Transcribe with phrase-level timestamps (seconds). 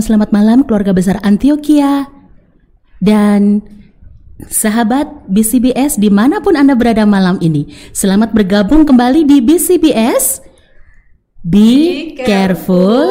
[0.00, 2.08] Selamat malam keluarga besar Antioquia
[3.04, 3.62] dan
[4.48, 7.68] sahabat BCBS di mana pun Anda berada malam ini.
[7.92, 10.40] Selamat bergabung kembali di BCBS.
[11.40, 13.08] Be, careful,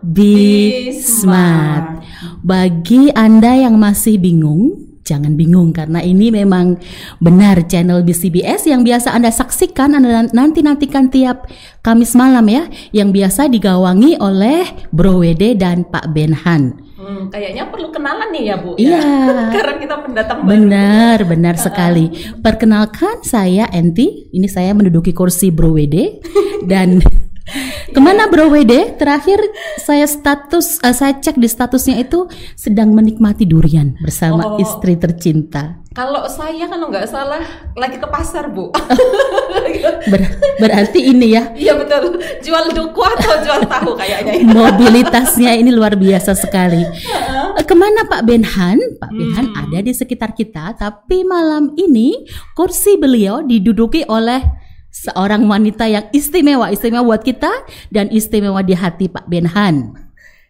[0.00, 2.04] be smart.
[2.40, 6.82] Bagi Anda yang masih bingung, Jangan bingung karena ini memang
[7.22, 11.46] benar channel BCBS yang biasa Anda saksikan Anda nanti-nantikan tiap
[11.86, 16.82] Kamis malam ya yang biasa digawangi oleh Bro Wede dan Pak Benhan.
[16.98, 18.74] Hmm, kayaknya perlu kenalan nih ya Bu.
[18.74, 18.98] Iya.
[18.98, 19.46] Ya?
[19.54, 20.50] Karena kita pendatang baru.
[20.50, 22.10] Benar, benar sekali.
[22.42, 24.26] Perkenalkan saya Enti.
[24.34, 26.18] Ini saya menduduki kursi Bro Wede
[26.66, 26.98] dan
[27.94, 28.98] Ke mana Bro WD?
[28.98, 29.38] Terakhir
[29.78, 32.26] saya status uh, saya cek di statusnya itu
[32.58, 34.58] sedang menikmati durian bersama oh.
[34.58, 35.78] istri tercinta.
[35.94, 37.40] Kalau saya kalau nggak salah
[37.78, 38.68] lagi ke pasar bu.
[40.12, 40.22] Ber
[40.60, 41.54] berarti ini ya?
[41.54, 42.18] Iya betul.
[42.42, 44.42] Jual duku atau jual tahu kayaknya.
[44.44, 46.82] Mobilitasnya ini luar biasa sekali.
[47.62, 48.76] Ke mana Pak Benhan?
[48.98, 49.16] Pak hmm.
[49.16, 54.65] Benhan ada di sekitar kita, tapi malam ini kursi beliau diduduki oleh
[55.04, 57.52] seorang wanita yang istimewa, istimewa buat kita
[57.92, 59.92] dan istimewa di hati Pak Benhan.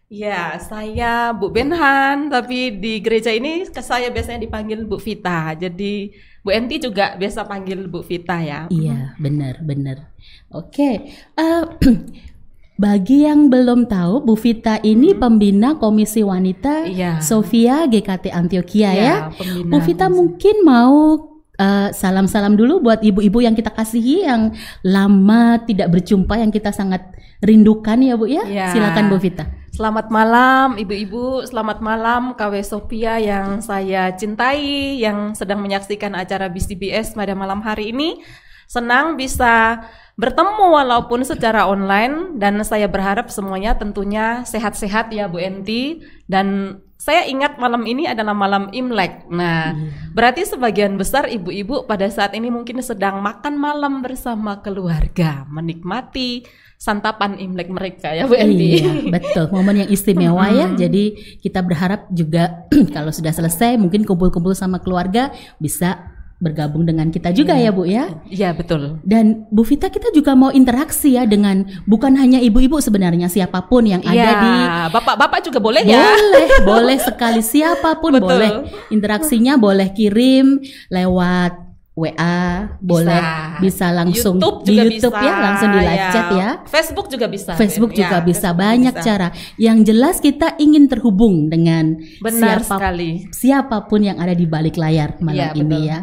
[0.07, 5.51] Ya, saya Bu Benhan, tapi di gereja ini saya biasanya dipanggil Bu Vita.
[5.51, 8.71] Jadi Bu Enti juga biasa panggil Bu Vita ya.
[8.71, 10.07] Iya, benar, benar.
[10.47, 11.67] Oke, uh,
[12.87, 15.19] bagi yang belum tahu, Bu Vita ini hmm.
[15.19, 17.19] pembina Komisi Wanita iya.
[17.19, 19.15] Sofia GKT Antioquia iya, ya.
[19.27, 19.59] ya.
[19.67, 21.19] Bu Vita mungkin mau
[21.57, 24.53] salam eh, salam-salam dulu buat ibu-ibu yang kita kasihi yang
[24.85, 27.01] lama tidak berjumpa yang kita sangat
[27.41, 28.45] rindukan ya Bu ya.
[28.45, 28.69] ya.
[28.73, 29.49] Silakan Bu Vita.
[29.73, 37.13] Selamat malam ibu-ibu, selamat malam KW Sophia yang saya cintai yang sedang menyaksikan acara BCBS
[37.13, 38.21] pada malam hari ini.
[38.65, 39.85] Senang bisa
[40.17, 47.29] bertemu walaupun secara online dan saya berharap semuanya tentunya sehat-sehat ya Bu Enti dan saya
[47.29, 49.29] ingat malam ini adalah malam Imlek.
[49.29, 50.17] Nah, hmm.
[50.17, 56.43] berarti sebagian besar ibu-ibu pada saat ini mungkin sedang makan malam bersama keluarga, menikmati
[56.81, 58.81] santapan Imlek mereka ya Bu Endi.
[58.81, 59.53] Iya, betul.
[59.53, 60.73] Momen yang istimewa ya.
[60.73, 62.65] Jadi kita berharap juga
[62.97, 65.29] kalau sudah selesai mungkin kumpul-kumpul sama keluarga
[65.61, 68.05] bisa bergabung dengan kita juga ya, ya Bu ya.
[68.29, 69.01] Iya betul.
[69.01, 73.89] Dan Bu Vita kita juga mau interaksi ya dengan bukan hanya ibu-ibu sebenarnya siapa pun
[73.89, 74.53] yang ya, ada di
[74.93, 75.97] bapak-bapak juga boleh ya.
[75.97, 78.37] Boleh, boleh sekali siapa pun betul.
[78.37, 78.51] boleh.
[78.93, 80.61] Interaksinya boleh kirim
[80.93, 81.66] lewat
[81.97, 83.23] WA boleh
[83.57, 86.11] bisa langsung YouTube di YouTube bisa, ya langsung di live ya.
[86.13, 86.49] chat ya.
[86.69, 87.51] Facebook juga bisa.
[87.57, 89.01] Facebook ya, juga bisa Facebook banyak bisa.
[89.05, 89.27] cara.
[89.57, 93.09] Yang jelas kita ingin terhubung dengan Benar siapa, sekali.
[93.33, 95.89] siapa pun yang ada di balik layar malam ya, ini betul.
[95.89, 95.99] ya.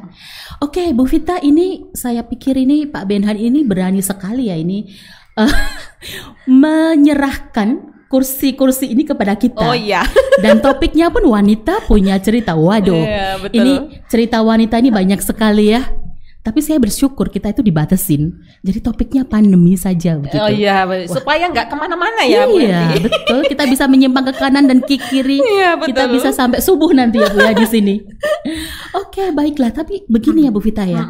[0.58, 4.91] Oke, Bu Vita ini saya pikir ini Pak Benhan ini berani sekali ya ini
[5.38, 5.46] uh,
[6.50, 9.59] menyerahkan kursi-kursi ini kepada kita.
[9.59, 10.07] Oh iya.
[10.45, 12.55] Dan topiknya pun wanita punya cerita.
[12.55, 12.95] Waduh.
[13.03, 13.59] Yeah, betul.
[13.59, 13.73] Ini
[14.07, 15.83] cerita wanita ini banyak sekali ya.
[16.45, 18.37] Tapi saya bersyukur kita itu dibatasin.
[18.61, 20.37] Jadi topiknya pandemi saja begitu.
[20.37, 21.09] Oh iya, Wah.
[21.09, 22.61] supaya nggak ke mana-mana ya Bu.
[22.61, 23.49] Iya, betul.
[23.49, 25.41] Kita bisa menyimpang ke kanan dan ke kiri.
[25.41, 25.97] Iya, betul.
[25.97, 27.97] Kita bisa sampai subuh nanti ya Bu ya di sini.
[29.03, 29.73] Oke, baiklah.
[29.73, 31.03] Tapi begini ya Bu Vita ya.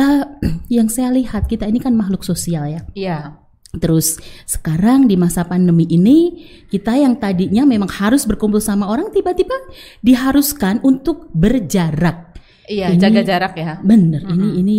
[0.00, 0.24] Uh,
[0.80, 2.80] yang saya lihat kita ini kan makhluk sosial ya.
[2.96, 3.36] Iya.
[3.70, 4.18] Terus
[4.50, 9.54] sekarang di masa pandemi ini kita yang tadinya memang harus berkumpul sama orang tiba-tiba
[10.02, 12.34] diharuskan untuk berjarak.
[12.66, 13.78] Iya, ini, jaga jarak ya.
[13.78, 14.34] Bener, mm -hmm.
[14.34, 14.78] ini ini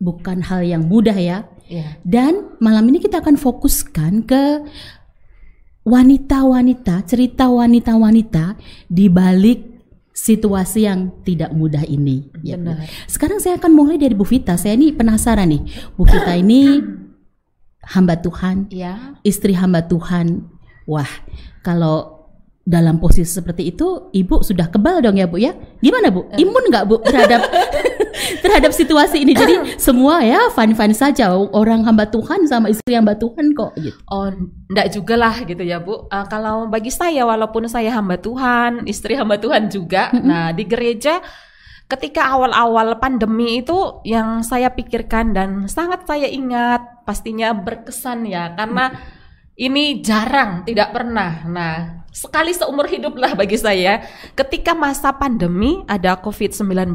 [0.00, 1.44] bukan hal yang mudah ya.
[1.68, 2.00] Iya.
[2.00, 4.42] Dan malam ini kita akan fokuskan ke
[5.84, 8.56] wanita-wanita, cerita wanita-wanita
[8.88, 9.68] di balik
[10.16, 12.28] situasi yang tidak mudah ini.
[12.40, 12.56] Ya.
[12.56, 12.88] Benar.
[13.04, 14.56] Sekarang saya akan mulai dari Bu Vita.
[14.56, 15.62] Saya ini penasaran nih,
[15.96, 16.80] Bu Vita ini
[17.90, 19.18] hamba Tuhan, ya.
[19.26, 20.46] istri hamba Tuhan.
[20.86, 21.10] Wah,
[21.66, 22.20] kalau
[22.70, 25.56] dalam posisi seperti itu, ibu sudah kebal dong ya bu ya?
[25.82, 26.30] Gimana bu?
[26.30, 26.46] Eh.
[26.46, 27.42] Imun nggak bu terhadap
[28.46, 29.34] terhadap situasi ini?
[29.34, 31.34] Jadi semua ya fun fun saja.
[31.34, 33.74] Orang hamba Tuhan sama istri hamba Tuhan kok.
[33.74, 33.98] Gitu.
[34.06, 34.30] Oh,
[34.70, 36.06] enggak juga lah gitu ya bu.
[36.06, 40.14] Uh, kalau bagi saya, walaupun saya hamba Tuhan, istri hamba Tuhan juga.
[40.14, 40.28] Mm -hmm.
[40.30, 41.18] Nah di gereja
[41.90, 48.94] ketika awal-awal pandemi itu yang saya pikirkan dan sangat saya ingat pastinya berkesan ya karena
[49.58, 51.44] ini jarang tidak pernah.
[51.50, 54.06] Nah, sekali seumur hidup lah bagi saya
[54.38, 56.94] ketika masa pandemi ada COVID-19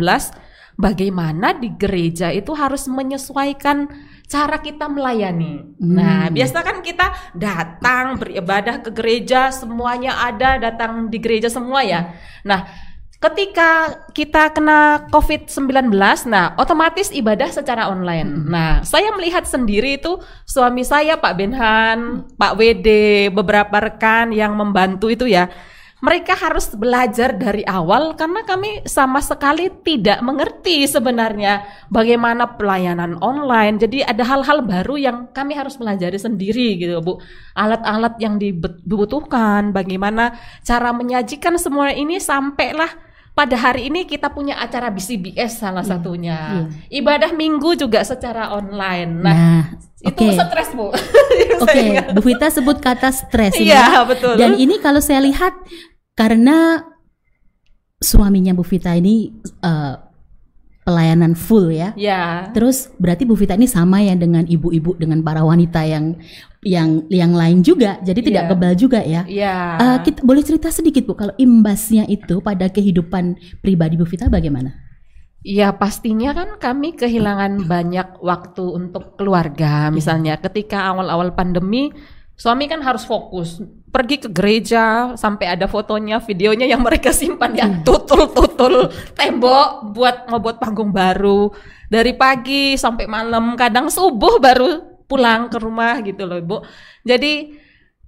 [0.79, 3.91] bagaimana di gereja itu harus menyesuaikan
[4.25, 5.77] cara kita melayani.
[5.77, 5.93] Hmm.
[5.93, 12.15] Nah, biasa kan kita datang beribadah ke gereja, semuanya ada datang di gereja semua ya.
[12.41, 12.65] Nah,
[13.19, 15.91] ketika kita kena COVID-19,
[16.27, 18.29] nah otomatis ibadah secara online.
[18.29, 18.47] Hmm.
[18.51, 22.87] Nah, saya melihat sendiri itu suami saya Pak Benhan, Pak WD,
[23.31, 25.47] beberapa rekan yang membantu itu ya.
[26.03, 33.81] Mereka harus belajar dari awal karena kami sama sekali tidak mengerti sebenarnya bagaimana pelayanan online.
[33.81, 37.17] Jadi ada hal-hal baru yang kami harus pelajari sendiri gitu, Bu.
[37.57, 43.04] Alat-alat yang dibutuhkan, bagaimana cara menyajikan semua ini sampailah
[43.35, 46.39] pada hari ini kita punya acara BCBS salah Iya, satunya.
[46.39, 46.63] iya.
[46.95, 49.11] Ibadah minggu juga secara online.
[49.11, 49.63] Nah, Nah,
[50.01, 50.39] itu oke.
[50.39, 50.87] stres, Bu.
[51.63, 52.15] Oke, ingat.
[52.15, 54.01] Bu Vita sebut kata stres Iya, ya.
[54.07, 54.39] betul.
[54.39, 55.51] Dan ini kalau saya lihat
[56.13, 56.79] karena
[57.97, 59.93] suaminya Bu Vita ini eh,
[60.85, 61.91] pelayanan full ya.
[61.97, 62.53] Ya.
[62.53, 66.15] Terus berarti Bu Vita ini sama ya dengan ibu-ibu dengan para wanita yang
[66.61, 67.97] yang yang lain juga.
[68.05, 68.49] Jadi tidak Iya.
[68.53, 69.21] kebal juga ya.
[69.25, 69.55] Iya.
[69.81, 74.77] Eh, kita boleh cerita sedikit Bu kalau imbasnya itu pada kehidupan pribadi Bu Vita bagaimana?
[75.45, 79.89] Ya pastinya kan kami kehilangan banyak waktu untuk keluarga.
[79.93, 81.93] Misalnya ketika awal-awal pandemi,
[82.33, 83.61] suami kan harus fokus
[83.95, 87.71] pergi ke gereja sampai ada fotonya, videonya yang mereka simpan ya.
[87.87, 91.47] Tutul-tutul tembok buat ngebuat panggung baru.
[91.87, 96.57] Dari pagi sampai malam, kadang subuh baru pulang ke rumah gitu loh ibu.
[97.07, 97.55] Jadi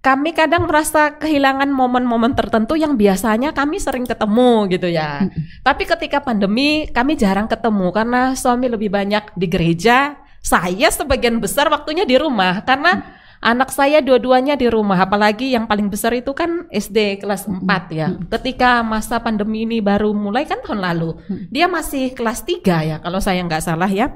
[0.04, 5.24] kami kadang merasa kehilangan momen-momen tertentu yang biasanya kami sering ketemu gitu ya.
[5.64, 11.72] Tapi ketika pandemi kami jarang ketemu karena suami lebih banyak di gereja, saya sebagian besar
[11.72, 12.64] waktunya di rumah.
[12.68, 13.17] Karena
[13.48, 17.64] anak saya dua-duanya di rumah, apalagi yang paling besar itu kan SD kelas 4
[17.96, 18.12] ya.
[18.28, 21.16] Ketika masa pandemi ini baru mulai kan tahun lalu,
[21.48, 24.12] dia masih kelas 3 ya kalau saya nggak salah ya.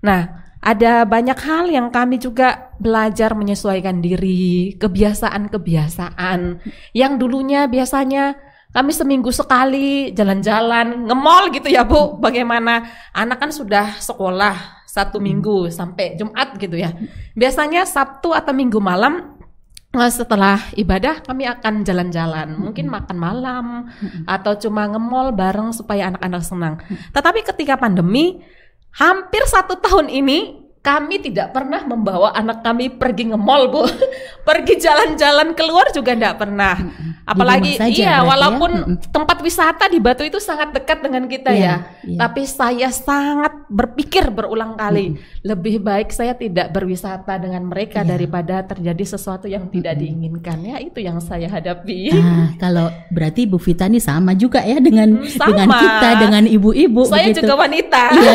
[0.00, 6.64] Nah, ada banyak hal yang kami juga belajar menyesuaikan diri, kebiasaan-kebiasaan.
[6.96, 8.40] Yang dulunya biasanya
[8.72, 12.16] kami seminggu sekali jalan-jalan, nge-mall gitu ya Bu.
[12.16, 12.88] Bagaimana?
[13.12, 16.90] Anak kan sudah sekolah satu minggu sampai Jumat gitu ya.
[17.38, 19.38] Biasanya Sabtu atau Minggu malam
[19.94, 23.64] eh, setelah ibadah kami akan jalan-jalan, mungkin makan malam
[24.26, 26.74] atau cuma nge-mall bareng supaya anak-anak senang.
[27.14, 28.42] Tetapi ketika pandemi,
[28.98, 33.84] hampir satu tahun ini kami tidak pernah membawa anak kami pergi nge-mall bu,
[34.48, 36.72] pergi jalan-jalan keluar juga tidak pernah.
[37.28, 38.26] Apalagi saja iya, ya?
[38.26, 39.12] walaupun Mm-mm.
[39.12, 41.74] tempat wisata di Batu itu sangat dekat dengan kita Iya, ya.
[42.02, 42.18] iya.
[42.18, 48.16] Tapi saya sangat berpikir berulang kali, lebih baik saya tidak berwisata dengan mereka Iya.
[48.16, 50.58] daripada terjadi sesuatu yang tidak diinginkan.
[50.64, 52.10] Ya itu yang saya hadapi.
[52.10, 55.46] Nah, kalau berarti Bu Vita ini sama juga ya dengan Hmm, sama.
[55.46, 57.44] dengan kita dengan ibu-ibu saya begitu.
[57.44, 58.02] juga wanita.
[58.10, 58.34] Iya,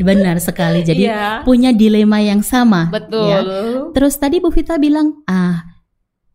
[0.08, 0.80] benar sekali.
[0.82, 1.30] Jadi Iya.
[1.42, 2.86] punya dilema yang sama.
[2.94, 3.26] Betul.
[3.26, 3.40] ya.
[3.90, 5.66] Terus tadi Bu Vita bilang, ah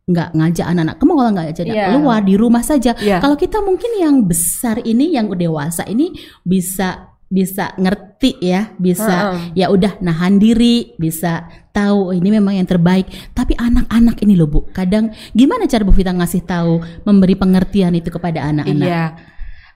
[0.03, 1.87] nggak ngajak anak-anak ke mall, nggak ngajak anak Iya.
[1.95, 2.91] keluar di rumah saja.
[2.99, 3.23] Iya.
[3.23, 6.11] Kalau kita mungkin yang besar ini, yang dewasa ini
[6.43, 9.65] bisa bisa ngerti ya, bisa Heeh.
[9.65, 13.09] ya udah nahan diri, bisa tahu oh, ini memang yang terbaik.
[13.33, 18.13] Tapi anak-anak ini loh Bu, kadang gimana cara Bu Vita ngasih tahu, memberi pengertian itu
[18.13, 18.85] kepada anak-anak?
[18.85, 19.05] Iya.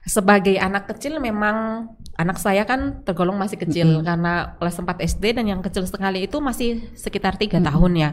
[0.06, 1.88] Sebagai anak kecil memang
[2.18, 4.02] anak saya kan tergolong masih kecil.
[4.02, 8.10] Karena kelas 4 SD dan yang kecil sekali itu masih sekitar tiga tahun ya.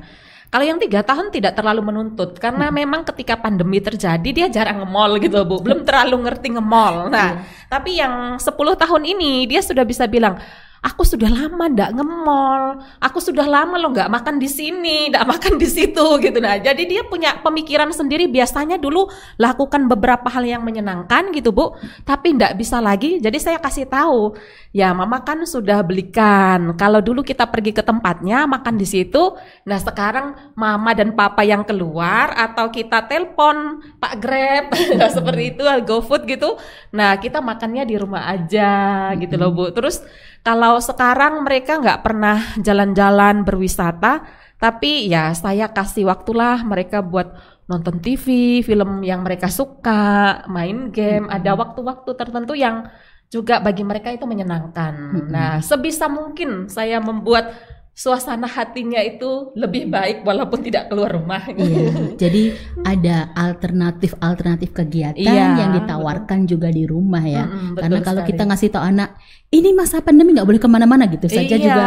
[0.54, 2.38] Kalau yang tiga tahun tidak terlalu menuntut.
[2.38, 7.10] Karena memang ketika pandemi terjadi dia jarang nge-mall gitu bu, belum terlalu ngerti nge-mall.
[7.10, 10.38] Nah, tapi yang 10 tahun ini dia sudah bisa bilang,
[10.86, 15.58] aku sudah lama ndak nge-mall, aku sudah lama loh nggak makan di sini, ndak makan
[15.58, 16.38] di situ gitu.
[16.38, 18.30] Nah, jadi dia punya pemikiran sendiri.
[18.30, 19.10] Biasanya dulu
[19.42, 21.74] lakukan beberapa hal yang menyenangkan gitu bu,
[22.06, 23.18] tapi ndak bisa lagi.
[23.18, 24.38] Jadi saya kasih tahu,
[24.70, 26.77] ya mama kan sudah belikan.
[26.77, 29.34] Kalau dulu kita pergi ke tempatnya makan di situ,
[29.65, 34.65] nah sekarang mama dan papa yang keluar atau kita telepon Pak Grab,
[35.01, 36.62] nah, seperti itu GoFood gitu.
[36.94, 39.74] Nah kita makannya di rumah aja gitu loh bu.
[39.74, 40.06] Terus
[40.45, 44.21] kalau sekarang mereka nggak pernah jalan-jalan berwisata,
[44.61, 47.33] tapi ya saya kasih waktulah mereka buat
[47.65, 52.85] nonton TV, film yang mereka suka, main game, ada waktu-waktu tertentu yang
[53.33, 54.93] juga bagi mereka itu menyenangkan.
[55.33, 57.57] Nah, sebisa mungkin saya membuat
[57.95, 61.47] suasana hatinya itu lebih baik walaupun tidak keluar rumah.
[61.47, 62.51] Iya, jadi
[62.83, 67.47] ada alternatif-alternatif kegiatan Iya, yang ditawarkan juga di rumah ya.
[67.47, 68.31] Betul Karena kalau sekali.
[68.35, 69.09] kita ngasih tahu anak,
[69.47, 71.63] ini masa pandemi nggak boleh ke mana-mana gitu saja Iya.
[71.63, 71.85] juga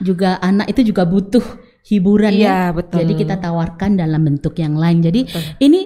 [0.00, 1.44] juga anak itu juga butuh
[1.84, 2.40] hiburan ya.
[2.40, 2.96] Iya, betul.
[3.04, 5.04] Jadi kita tawarkan dalam bentuk yang lain.
[5.04, 5.44] Jadi Betul.
[5.60, 5.80] ini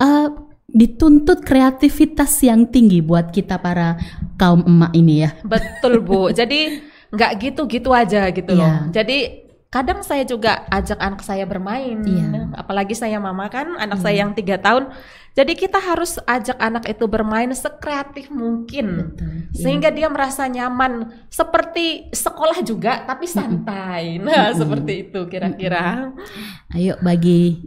[0.00, 0.28] eh,
[0.64, 4.00] dituntut kreativitas yang tinggi buat kita para
[4.40, 5.30] kaum emak ini ya.
[5.44, 6.28] Betul Bu.
[6.40, 8.60] Jadi nggak gitu-gitu aja gitu Iya.
[8.60, 8.74] loh.
[8.90, 9.18] Jadi
[9.70, 11.98] kadang saya juga ajak anak saya bermain.
[11.98, 12.54] Iya.
[12.54, 14.86] Apalagi saya mama kan, anak saya yang tiga tahun.
[15.34, 19.50] Jadi kita harus ajak anak itu bermain sekreatif mungkin, Betul, iya.
[19.50, 21.10] sehingga dia merasa nyaman.
[21.26, 24.14] Seperti sekolah juga, tapi santai.
[24.22, 26.14] Nah, seperti itu kira-kira.
[26.70, 27.66] Ayo bagi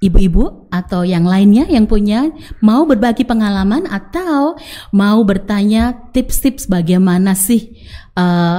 [0.00, 4.56] ibu-ibu atau yang lainnya yang punya mau berbagi pengalaman atau
[4.92, 7.72] mau bertanya tips-tips bagaimana sih
[8.12, 8.58] eh,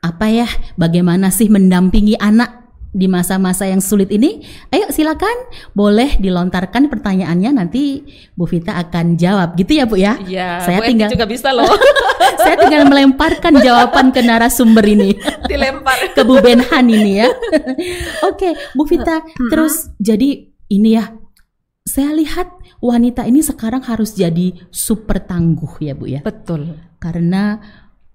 [0.00, 0.48] apa ya
[0.80, 4.42] bagaimana sih mendampingi anak di masa-masa yang sulit ini
[4.74, 5.46] ayo silakan
[5.78, 8.02] boleh dilontarkan pertanyaannya nanti
[8.34, 11.54] Bu Vita akan jawab gitu ya Bu ya Iya, saya Bu Eti tinggal juga bisa
[11.54, 11.70] loh
[12.42, 15.14] saya tinggal melemparkan jawaban ke narasumber ini
[15.50, 15.98] dilempar.
[16.16, 17.28] ke Bu Benhan ini ya.
[18.26, 21.14] Oke, Bu Vita, terus jadi ini ya.
[21.80, 22.46] Saya lihat
[22.78, 26.20] wanita ini sekarang harus jadi super tangguh ya Bu ya.
[26.22, 26.78] Betul.
[27.02, 27.58] Karena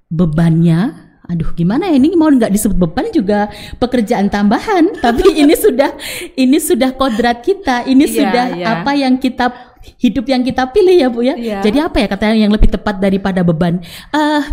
[0.08, 3.50] bebannya Aduh, gimana ya ini mau nggak disebut beban juga
[3.82, 5.92] pekerjaan tambahan, tapi ini sudah
[6.38, 8.66] ini sudah kodrat kita, ini Iya, sudah iya.
[8.80, 9.50] apa yang kita
[10.02, 11.36] hidup yang kita pilih ya bu ya.
[11.38, 11.60] Iya.
[11.66, 13.82] Jadi apa ya katanya yang lebih tepat daripada beban?
[14.14, 14.44] Eh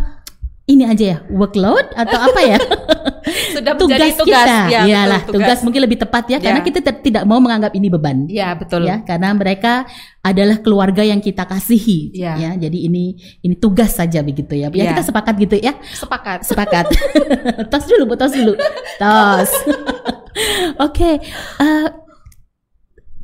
[0.71, 2.59] ini aja ya workload atau apa ya?
[3.63, 4.47] Sudah tugas, menjadi tugas.
[4.47, 5.59] kita, Ya, iyalah betul, tugas.
[5.63, 6.67] mungkin lebih tepat ya, karena Ya.
[6.67, 8.83] kita te- tidak mau menganggap ini beban, Ya, betul.
[8.83, 9.87] ya, karena mereka
[10.19, 12.35] adalah keluarga yang kita kasihi, Ya.
[12.35, 12.51] ya.
[12.59, 14.91] Jadi ini ini tugas saja begitu ya, ya Ya.
[14.91, 16.43] kita sepakat gitu ya, Sepakat.
[16.43, 16.85] sepakat.
[17.71, 18.59] tos dulu, bu, tos dulu,
[18.99, 19.51] tos.
[20.87, 21.21] Oke,
[21.59, 21.89] eh,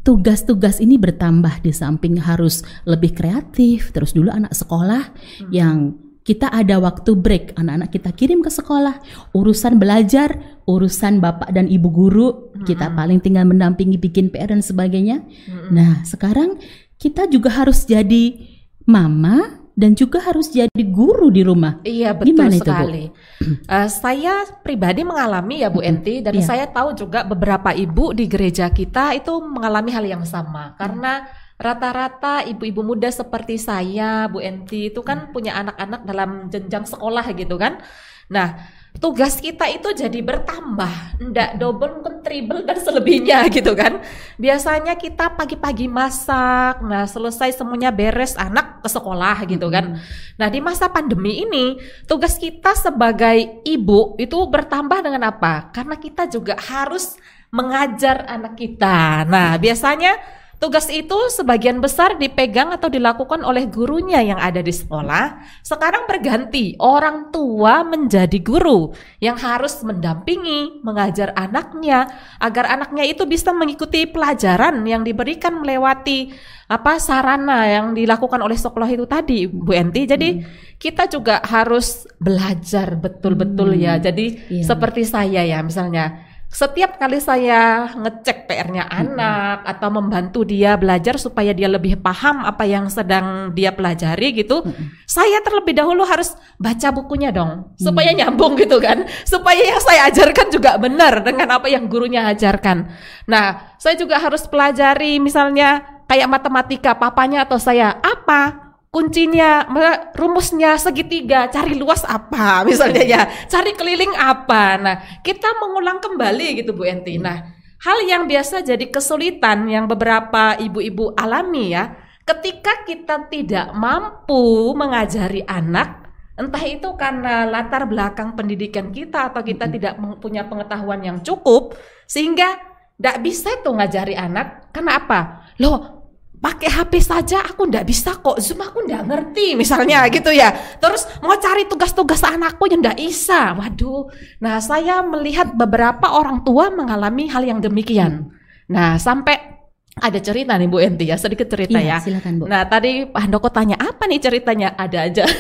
[0.05, 3.93] tugas-tugas ini bertambah di samping harus lebih kreatif.
[3.93, 5.13] Terus dulu anak sekolah
[5.53, 5.93] yang
[6.29, 9.01] kita ada waktu break, anak-anak kita kirim ke sekolah,
[9.33, 15.25] urusan belajar, urusan bapak dan ibu guru, kita paling tinggal mendampingi bikin PR dan sebagainya.
[15.73, 16.61] Nah, sekarang
[17.01, 18.45] kita juga harus jadi
[18.85, 21.79] mama dan juga harus jadi guru di rumah.
[21.87, 22.69] Iya betul Gimana itu, Bu?
[22.69, 23.05] sekali.
[23.49, 26.45] Eh, saya pribadi mengalami ya Bu Enti dan Iya.
[26.45, 31.25] saya tahu juga beberapa ibu di gereja kita itu mengalami hal yang sama karena
[31.59, 37.59] rata-rata ibu-ibu muda seperti saya Bu Enti itu kan punya anak-anak dalam jenjang sekolah gitu
[37.59, 37.83] kan.
[38.31, 44.03] Nah tugas kita itu jadi bertambah, ndak double mungkin triple dan selebihnya gitu kan.
[44.41, 50.03] Biasanya kita pagi-pagi masak, nah selesai semuanya beres anak ke sekolah gitu kan.
[50.35, 51.79] Nah, di masa pandemi ini,
[52.11, 55.71] tugas kita sebagai ibu itu bertambah dengan apa?
[55.71, 57.15] Karena kita juga harus
[57.55, 59.25] mengajar anak kita.
[59.25, 60.19] Nah, biasanya
[60.59, 65.39] tugas itu sebagian besar dipegang atau dilakukan oleh gurunya yang ada di sekolah.
[65.63, 68.91] Sekarang berganti, orang tua menjadi guru
[69.23, 72.11] yang harus mendampingi, mengajar anaknya
[72.43, 76.35] agar anaknya itu bisa mengikuti pelajaran yang diberikan melewati
[76.69, 80.05] apa sarana yang dilakukan oleh sekolah itu tadi Bu Enti.
[80.05, 80.29] Jadi
[80.77, 83.97] kita juga harus belajar betul-betul ya.
[83.97, 84.65] Jadi Iya.
[84.69, 91.53] seperti saya ya misalnya setiap kali saya ngecek PR-nya anak atau membantu dia belajar supaya
[91.53, 94.65] dia lebih paham apa yang sedang dia pelajari gitu,
[95.05, 97.77] saya terlebih dahulu harus baca bukunya dong.
[97.77, 102.89] Supaya nyambung gitu kan, supaya yang saya ajarkan juga benar dengan apa yang gurunya ajarkan.
[103.29, 109.69] Nah, saya juga harus pelajari misalnya kayak matematika, papanya atau saya apa kuncinya
[110.17, 114.65] rumusnya segitiga cari luas apa misalnya ya cari keliling apa.
[114.81, 117.21] Nah kita mengulang kembali gitu Bu Enti.
[117.21, 117.55] Nah
[117.85, 121.95] hal yang biasa jadi kesulitan yang beberapa ibu-ibu alami ya
[122.27, 129.67] ketika kita tidak mampu mengajari anak entah itu karena latar belakang pendidikan kita atau kita
[129.67, 131.75] tidak punya pengetahuan yang cukup
[132.07, 134.75] sehingga tidak bisa tuh ngajari anak.
[134.75, 135.21] Karena apa?
[135.63, 135.98] Loh
[136.39, 138.39] pakai HP saja aku ndak bisa kok.
[138.39, 140.55] Zoom aku ndak ngerti misalnya gitu ya.
[140.79, 143.55] Terus mau cari tugas-tugas anakku yang ndak bisa.
[143.59, 144.09] Waduh.
[144.41, 148.31] Nah saya melihat beberapa orang tua mengalami hal yang demikian.
[148.71, 149.59] Nah sampai
[149.99, 151.99] ada cerita nih Bu Enti ya sedikit cerita Iya, ya.
[151.99, 152.45] silakan, Bu.
[152.47, 154.79] nah tadi Pak Handoko tanya apa nih ceritanya?
[154.79, 155.25] Ada aja.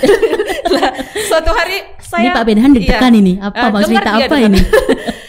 [0.68, 0.92] Nah,
[1.24, 3.20] suatu hari saya ini Pak Benhan ditekan iya.
[3.24, 4.60] ini, apa Eh, mau cerita dia, apa ini?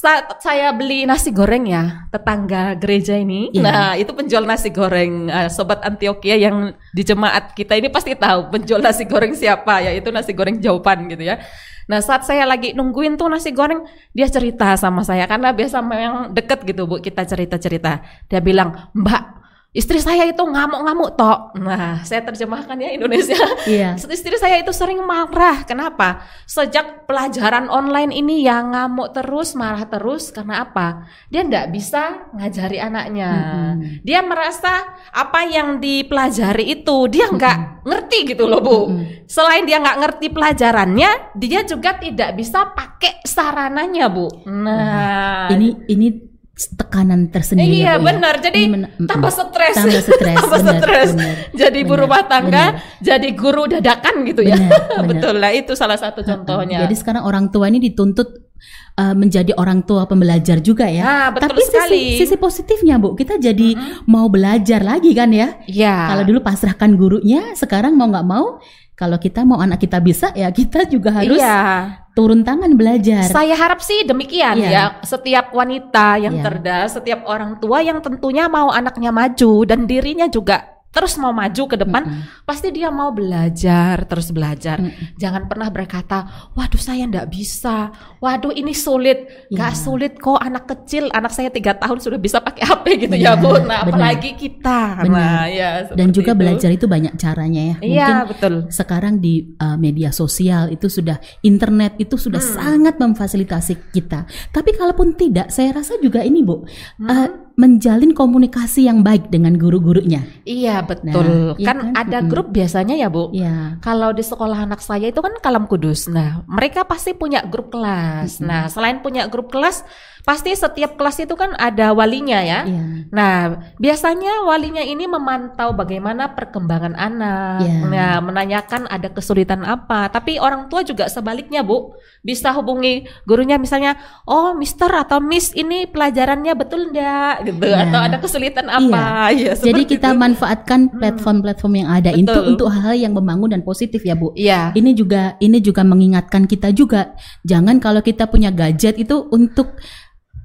[0.00, 3.52] Saat saya beli nasi goreng ya tetangga gereja ini.
[3.52, 3.60] Iya.
[3.60, 8.48] Nah, itu penjual nasi goreng eh, sobat Antioquia yang di jemaat kita ini pasti tahu
[8.48, 11.36] penjual nasi goreng siapa ya, itu nasi goreng jawaban gitu ya.
[11.84, 13.84] Nah, saat saya lagi nungguin tuh nasi goreng,
[14.16, 18.00] dia cerita sama saya karena biasa memang deket gitu Bu, kita cerita-cerita.
[18.24, 19.39] Dia bilang, "Mbak,
[19.70, 21.54] istri saya itu ngamuk-ngamuk tok.
[21.62, 23.38] Nah, saya terjemahkan ya Indonesia.
[23.70, 23.94] Iya.
[24.20, 25.62] Istri saya itu sering marah.
[25.62, 26.26] Kenapa?
[26.42, 30.34] Sejak pelajaran online ini yang ngamuk terus, marah terus.
[30.34, 31.06] Karena apa?
[31.30, 33.30] Dia nggak bisa ngajari anaknya.
[33.30, 34.02] Mm-mm.
[34.02, 38.78] Dia merasa apa yang dipelajari itu dia nggak ngerti gitu loh bu.
[38.90, 39.30] Mm-mm.
[39.30, 44.26] Selain dia nggak ngerti pelajarannya, dia juga tidak bisa pakai sarananya bu.
[44.50, 46.29] Nah, Ini ini
[46.68, 48.06] tekanan tersendiri Iya ya, Bu, ya.
[48.12, 48.34] benar.
[48.38, 49.76] Jadi men- tambah stres.
[49.76, 51.08] Tambah stres, tambah stres.
[51.14, 52.64] benar, Jadi ibu benar, rumah tangga,
[52.98, 54.58] jadi guru dadakan gitu ya.
[54.58, 55.06] Benar.
[55.10, 56.84] Betul lah itu salah satu contohnya.
[56.84, 58.49] Jadi sekarang orang tua ini dituntut
[58.96, 61.02] uh, menjadi orang tua pembelajar juga ya.
[61.04, 62.02] Nah, betul Tapi sisi, sekali.
[62.18, 65.60] sisi positifnya Bu, kita jadi mau belajar lagi kan ya.
[65.66, 65.96] Iya.
[66.14, 68.60] Kalau dulu pasrahkan gurunya, sekarang mau nggak mau,
[69.00, 72.04] kalau kita mau anak kita bisa ya kita juga harus Iya.
[72.12, 73.24] turun tangan belajar.
[73.32, 74.68] Saya harap sih demikian Iya.
[74.68, 74.84] ya.
[75.00, 76.44] Setiap wanita yang Iya.
[76.44, 81.62] cerdas, setiap orang tua yang tentunya mau anaknya maju dan dirinya juga terus mau maju
[81.64, 82.22] ke depan, Mm-mm.
[82.42, 84.76] pasti dia mau belajar, terus belajar.
[84.76, 85.14] Mm-mm.
[85.16, 89.24] Jangan pernah berkata, waduh saya ndak bisa, waduh ini sulit.
[89.48, 89.78] Gak Iya.
[89.78, 93.32] sulit kok anak kecil, anak saya tiga tahun sudah bisa pakai HP gitu Benar, ya
[93.34, 93.50] bu.
[93.60, 93.80] Nah benar.
[93.86, 94.80] apalagi kita.
[95.00, 95.08] Benar.
[95.08, 95.70] Nah ya.
[95.90, 96.38] Dan juga itu.
[96.38, 97.76] belajar itu banyak caranya ya.
[97.78, 98.54] Iya Mungkin betul.
[98.68, 102.56] sekarang di uh, media sosial itu sudah internet itu sudah Hmm.
[102.56, 104.24] sangat memfasilitasi kita.
[104.48, 107.06] Tapi kalaupun tidak, saya rasa juga ini Bu, Hmm.
[107.06, 110.22] uh, menjalin komunikasi yang baik dengan guru-gurunya.
[110.46, 111.54] Iya betul.
[111.54, 111.88] Nah, iya kan kan?
[111.96, 113.30] ada grup biasanya ya bu.
[113.34, 113.78] Ya.
[113.82, 116.08] Kalau di sekolah anak saya itu kan Kalam Kudus.
[116.08, 118.40] Nah, mereka pasti punya grup kelas.
[118.40, 118.48] Mm-mm.
[118.48, 119.84] Nah, selain punya grup kelas,
[120.30, 122.62] pasti setiap kelas itu kan ada walinya ya.
[122.62, 122.82] Iya.
[123.10, 123.34] Nah,
[123.82, 127.66] biasanya walinya ini memantau bagaimana perkembangan anak.
[127.66, 127.74] Ya.
[127.90, 130.06] Nah, menanyakan ada kesulitan apa.
[130.06, 131.98] Tapi orang tua juga sebaliknya, Bu.
[132.22, 137.90] Bisa hubungi gurunya misalnya, "Oh, Mister atau Miss, ini pelajarannya betul enggak?" gitu Ya.
[137.90, 139.34] atau ada kesulitan apa.
[139.34, 140.20] Ya, Jadi seperti kita itu.
[140.22, 144.30] manfaatkan platform-platform yang ada itu untuk hal yang membangun dan positif ya Bu.
[144.38, 144.70] Iya.
[144.78, 149.74] Ini juga ini juga mengingatkan kita juga jangan kalau kita punya gadget itu untuk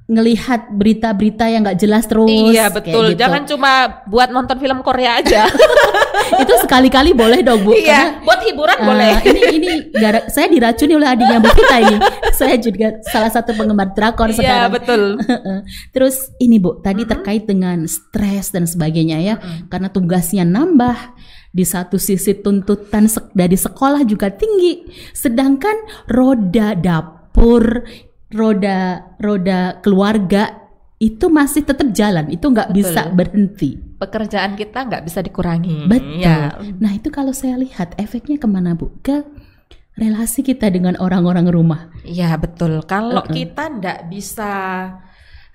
[0.06, 2.30] ngelihat berita-berita yang nggak jelas terus.
[2.30, 3.10] Iya betul.
[3.10, 3.18] gitu.
[3.18, 3.72] Jangan cuma
[4.06, 5.50] buat nonton film Korea aja.
[6.42, 7.74] itu sekali-kali boleh dong Bu.
[7.74, 9.12] iya, buat hiburan karena, boleh.
[9.26, 11.96] eh, ini ini gara- saya diracuni oleh adiknya Bu Vita ini.
[12.38, 14.70] saya juga salah satu penggemar drakor Iya sekarang.
[14.78, 15.02] betul.
[15.94, 17.10] Terus ini Bu, tadi Mm-mm.
[17.10, 19.66] terkait dengan stres dan sebagainya ya, Mm-mm.
[19.66, 21.18] karena tugasnya nambah.
[21.50, 24.84] Di satu sisi tuntutan sek- dari sekolah juga tinggi,
[25.16, 25.72] sedangkan
[26.04, 27.80] roda dapur,
[28.32, 33.76] roda roda keluarga itu masih tetap jalan, itu nggak bisa berhenti.
[34.00, 35.84] Pekerjaan kita nggak bisa dikurangi.
[35.84, 36.24] Betul.
[36.24, 36.56] Ya.
[36.80, 38.88] Nah itu kalau saya lihat efeknya ke mana Bu?
[39.04, 39.20] Ke
[40.00, 41.92] relasi kita dengan orang-orang rumah.
[42.00, 42.80] Iya betul.
[42.88, 43.32] Kalau Uh-uh.
[43.32, 44.52] kita ndak bisa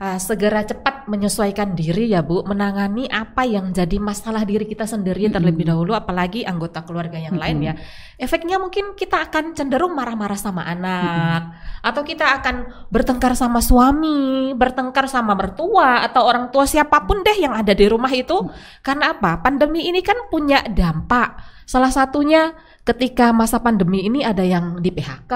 [0.02, 5.30] uh, segera cepat menyesuaikan diri ya Bu, menangani apa yang jadi masalah diri kita sendiri
[5.30, 5.38] Mm-mm.
[5.38, 7.74] terlebih dahulu, apalagi anggota keluarga yang lain ya.
[8.18, 11.54] Efeknya mungkin kita akan cenderung marah-marah sama anak,
[11.86, 17.38] atau kita akan bertengkar sama suami, bertengkar sama mertua atau orang tua siapa pun deh
[17.38, 18.42] yang ada di rumah itu.
[18.82, 19.38] Karena apa?
[19.42, 21.62] Pandemi ini kan punya dampak.
[21.66, 25.34] Salah satunya ketika masa pandemi ini ada yang di PHK,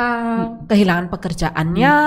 [0.65, 1.97] kehilangan pekerjaannya,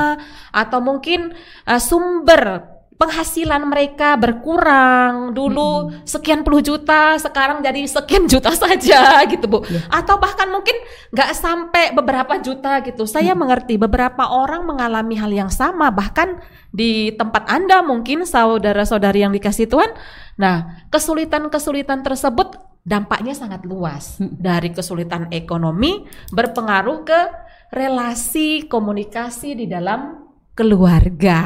[0.50, 1.30] atau mungkin
[1.66, 5.30] uh, sumber penghasilan mereka berkurang.
[5.30, 9.62] Dulu sekian puluh juta sekarang jadi sekian juta saja gitu bu.
[9.64, 9.86] Iya.
[9.88, 10.74] atau bahkan mungkin
[11.14, 13.06] nggak sampai beberapa juta gitu.
[13.06, 16.42] Saya mengerti beberapa orang mengalami hal yang sama bahkan
[16.74, 19.94] di tempat anda mungkin saudara-saudari yang dikasih Tuhan.
[20.36, 24.32] Nah kesulitan-kesulitan tersebut dampaknya sangat luas Hmm.
[24.40, 27.20] dari kesulitan ekonomi berpengaruh ke
[27.68, 30.24] relasi komunikasi di dalam
[30.56, 31.38] keluarga.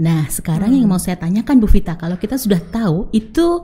[0.00, 0.78] Nah, sekarang Hmm.
[0.80, 3.60] yang mau saya tanyakan Bu Vita, kalau kita sudah tahu itu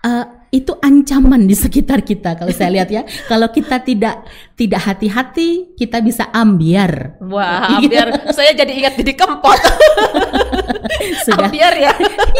[0.00, 3.02] eh, itu ancaman di sekitar kita kalau saya lihat ya.
[3.30, 4.26] Kalau kita tidak
[4.58, 7.22] tidak hati-hati, kita bisa ambiar.
[7.22, 7.86] Wah, Iya.
[7.86, 9.54] biar saya jadi ingat Didi Kempot.
[11.26, 11.48] Sudah.
[11.48, 11.92] Biar ya.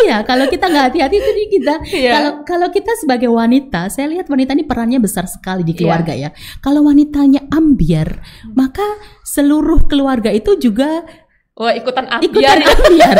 [0.04, 1.74] iya, kalau kita nggak hati-hati itu di kita.
[1.86, 2.10] Iya.
[2.12, 5.78] Kalau kalau kita sebagai wanita, saya lihat wanita ini perannya besar sekali di Iya.
[5.78, 6.30] keluarga ya.
[6.58, 8.20] Kalau wanitanya ambiar,
[8.52, 8.84] maka
[9.22, 11.06] seluruh keluarga itu juga
[11.60, 12.24] Wah, ikutan ambiar.
[12.24, 12.72] ikutan ya.
[12.72, 13.16] ambiar.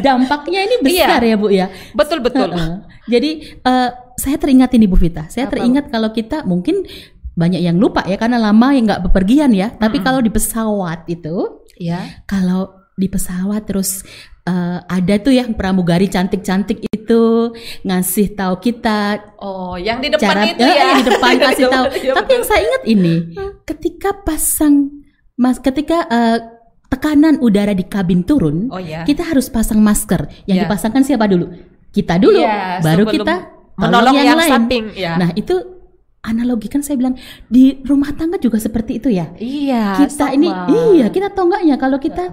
[0.00, 1.66] Dampaknya ini besar ya, Bu ya.
[1.92, 2.50] Betul betul.
[2.50, 2.72] Heeh.
[3.08, 5.26] Jadi eh, saya teringat ini Bu Vita.
[5.26, 5.56] Saya Apa?
[5.56, 6.84] teringat kalau kita mungkin
[7.32, 9.72] banyak yang lupa ya karena lama yang nggak bepergian ya.
[9.72, 10.06] Tapi Mm-mm.
[10.06, 11.36] kalau di pesawat itu,
[11.80, 12.04] Ya.
[12.28, 14.04] kalau di pesawat terus
[14.44, 17.22] eh, ada tuh yang pramugari cantik-cantik itu
[17.82, 20.82] ngasih tahu kita Oh, yang di depan cara itu eh, ya.
[20.84, 21.84] yang di depan kasih tahu.
[21.96, 23.14] Iya, Tapi yang saya ingat ini,
[23.64, 25.00] ketika pasang
[25.32, 26.38] mas ketika eh,
[26.92, 29.02] tekanan udara di kabin turun, Oh ya.
[29.02, 30.28] kita harus pasang masker.
[30.44, 30.62] Yang Ya.
[30.62, 31.48] dipasangkan siapa dulu?
[31.88, 33.34] kita dulu, Iya, baru kita
[33.74, 34.48] menolong tolong yang, lain.
[34.50, 34.84] samping.
[34.92, 35.16] Ya.
[35.16, 35.52] Nah itu
[36.22, 39.28] analogi kan saya bilang di rumah tangga juga seperti itu ya.
[39.34, 39.96] iya.
[39.98, 40.32] kita sama.
[40.32, 40.48] ini
[40.94, 42.30] iya kita tahu nggak ya kalau kita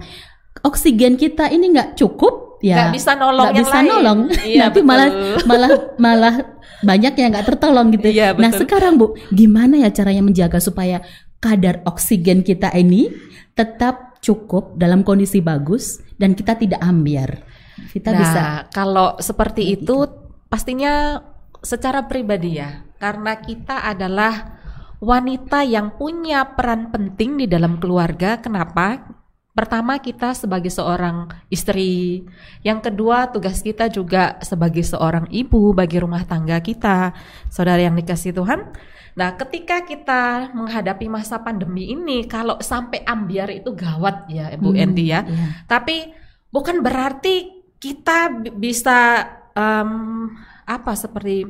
[0.62, 3.88] oksigen kita ini nggak cukup ya Nggak bisa nolong nggak yang bisa lain.
[3.90, 4.88] nolong Iya, nanti betul.
[4.88, 5.08] malah
[5.42, 6.34] malah malah
[6.80, 8.06] banyak yang nggak tertolong gitu.
[8.08, 8.60] Iya, nah betul.
[8.62, 11.02] sekarang bu gimana ya caranya menjaga supaya
[11.36, 13.10] kadar oksigen kita ini
[13.52, 17.44] tetap cukup dalam kondisi bagus dan kita tidak ambiar.
[17.90, 20.04] Kita nah, bisa kalau seperti itu
[20.52, 21.24] pastinya
[21.64, 24.60] secara pribadi ya, karena kita adalah
[25.00, 28.36] wanita yang punya peran penting di dalam keluarga.
[28.38, 29.16] Kenapa?
[29.50, 32.22] Pertama kita sebagai seorang istri,
[32.62, 37.12] yang kedua tugas kita juga sebagai seorang ibu bagi rumah tangga kita,
[37.50, 38.70] saudara yang dikasih Tuhan.
[39.18, 44.82] Nah, ketika kita menghadapi masa pandemi ini, kalau sampai ambiar itu gawat ya, Bu Hmm,
[44.82, 45.26] Endi ya.
[45.26, 45.66] iya.
[45.66, 46.14] Tapi
[46.50, 50.30] bukan berarti kita bi- bisa em,
[50.66, 51.42] apa seperti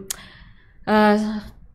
[0.87, 1.17] eh,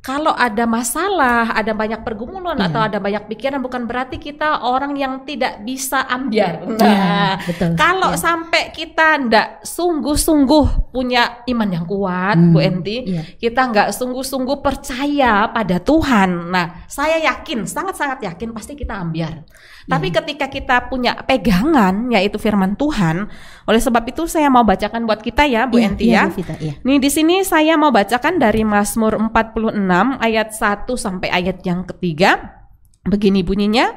[0.05, 2.69] kalau ada masalah, ada banyak pergumulan Iya.
[2.69, 6.61] atau ada banyak pikiran, bukan berarti kita orang yang tidak bisa ambiar.
[6.61, 7.73] Iya, Nah, betul.
[7.73, 8.21] kalau Iya.
[8.21, 13.25] sampai kita ndak sungguh-sungguh punya iman yang kuat, Hmm, Bu Enti, iya.
[13.33, 16.53] kita nggak sungguh-sungguh percaya pada Tuhan.
[16.53, 19.41] Nah, saya yakin, sangat-sangat yakin pasti kita ambiar.
[19.85, 23.29] Tapi ketika kita punya pegangan, yaitu firman Tuhan,
[23.69, 26.23] oleh sebab itu saya mau bacakan buat kita ya, Bu Iya, Enti iya, ya.
[26.25, 26.73] Bu Vita, iya.
[26.81, 32.61] Nih di sini saya mau bacakan dari Mazmur 46 ayat 1 sampai ayat yang ketiga.
[33.05, 33.93] Begini bunyinya.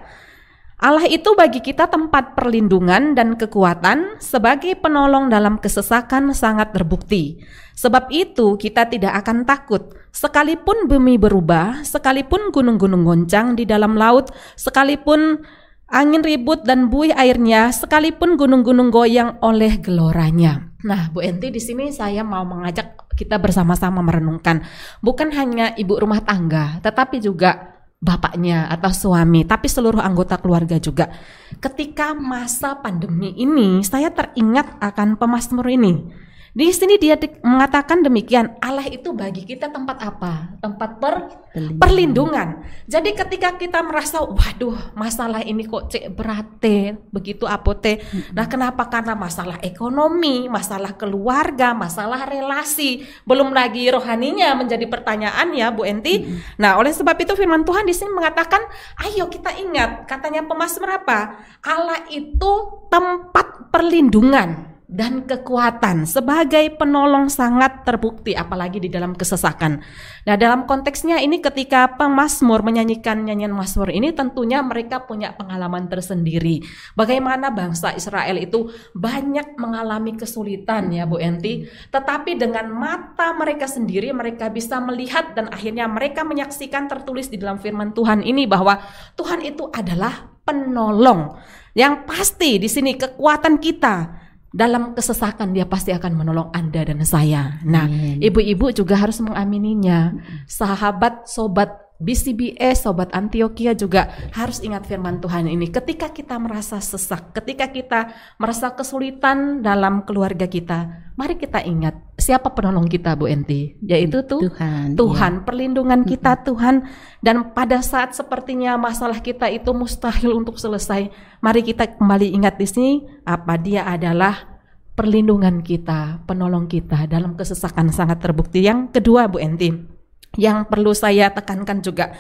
[0.78, 7.42] Allah itu bagi kita tempat perlindungan dan kekuatan sebagai penolong dalam kesesakan sangat terbukti.
[7.74, 14.30] Sebab itu kita tidak akan takut sekalipun bumi berubah, sekalipun gunung-gunung goncang di dalam laut,
[14.54, 15.42] sekalipun
[15.88, 20.68] angin ribut dan buih airnya, sekalipun gunung-gunung goyang oleh geloranya.
[20.84, 24.62] Nah, Bu Enti di sini saya mau mengajak kita bersama-sama merenungkan
[25.02, 31.10] bukan hanya ibu rumah tangga, tetapi juga bapaknya atau suami, tapi seluruh anggota keluarga juga.
[31.58, 36.06] Ketika masa pandemi ini, saya teringat akan pemazmur ini.
[36.56, 40.56] Di sini dia di- mengatakan demikian, Allah itu bagi kita tempat apa?
[40.58, 41.14] Tempat per
[41.52, 41.78] Perlindungan.
[41.78, 42.48] perlindungan.
[42.88, 48.00] Jadi ketika kita merasa, waduh, masalah ini kok cek berate, begitu apote.
[48.32, 48.88] Nah, kenapa?
[48.88, 56.24] Karena masalah ekonomi, masalah keluarga, masalah relasi, belum lagi rohaninya menjadi pertanyaan ya, Bu Enti.
[56.56, 58.64] Nah, oleh sebab itu firman Tuhan di sini mengatakan,
[59.04, 61.38] ayo kita ingat, katanya pemazmur apa?
[61.60, 62.52] Allah itu
[62.88, 69.84] tempat perlindungan dan kekuatan sebagai penolong sangat terbukti apalagi di dalam kesesakan.
[70.24, 76.64] Nah, dalam konteksnya ini ketika pemazmur menyanyikan nyanyian mazmur ini tentunya mereka punya pengalaman tersendiri.
[76.96, 84.08] Bagaimana bangsa Israel itu banyak mengalami kesulitan ya Bu Enti, tetapi dengan mata mereka sendiri
[84.16, 88.80] mereka bisa melihat dan akhirnya mereka menyaksikan tertulis di dalam firman Tuhan ini bahwa
[89.20, 91.36] Tuhan itu adalah penolong.
[91.76, 97.60] Yang pasti di sini kekuatan kita dalam kesesakan dia pasti akan menolong Anda dan saya.
[97.64, 97.88] Nah,
[98.20, 100.16] ibu-ibu juga harus mengamininya.
[100.48, 105.66] Sahabat, sobat BCBS, sobat Antioquia juga harus ingat firman Tuhan ini.
[105.66, 112.54] Ketika kita merasa sesak, ketika kita merasa kesulitan dalam keluarga kita, mari kita ingat siapa
[112.54, 114.94] penolong kita, Bu Enti, yaitu tuh Tuhan.
[114.94, 116.86] Tuhan, perlindungan kita Tuhan
[117.18, 121.10] dan pada saat sepertinya masalah kita itu mustahil untuk selesai,
[121.42, 122.92] mari kita kembali ingat di sini
[123.26, 124.62] apa dia adalah
[124.94, 128.62] perlindungan kita, penolong kita dalam kesesakan sangat terbukti.
[128.62, 129.97] Yang kedua Bu Enti,
[130.38, 132.14] yang perlu saya tekankan juga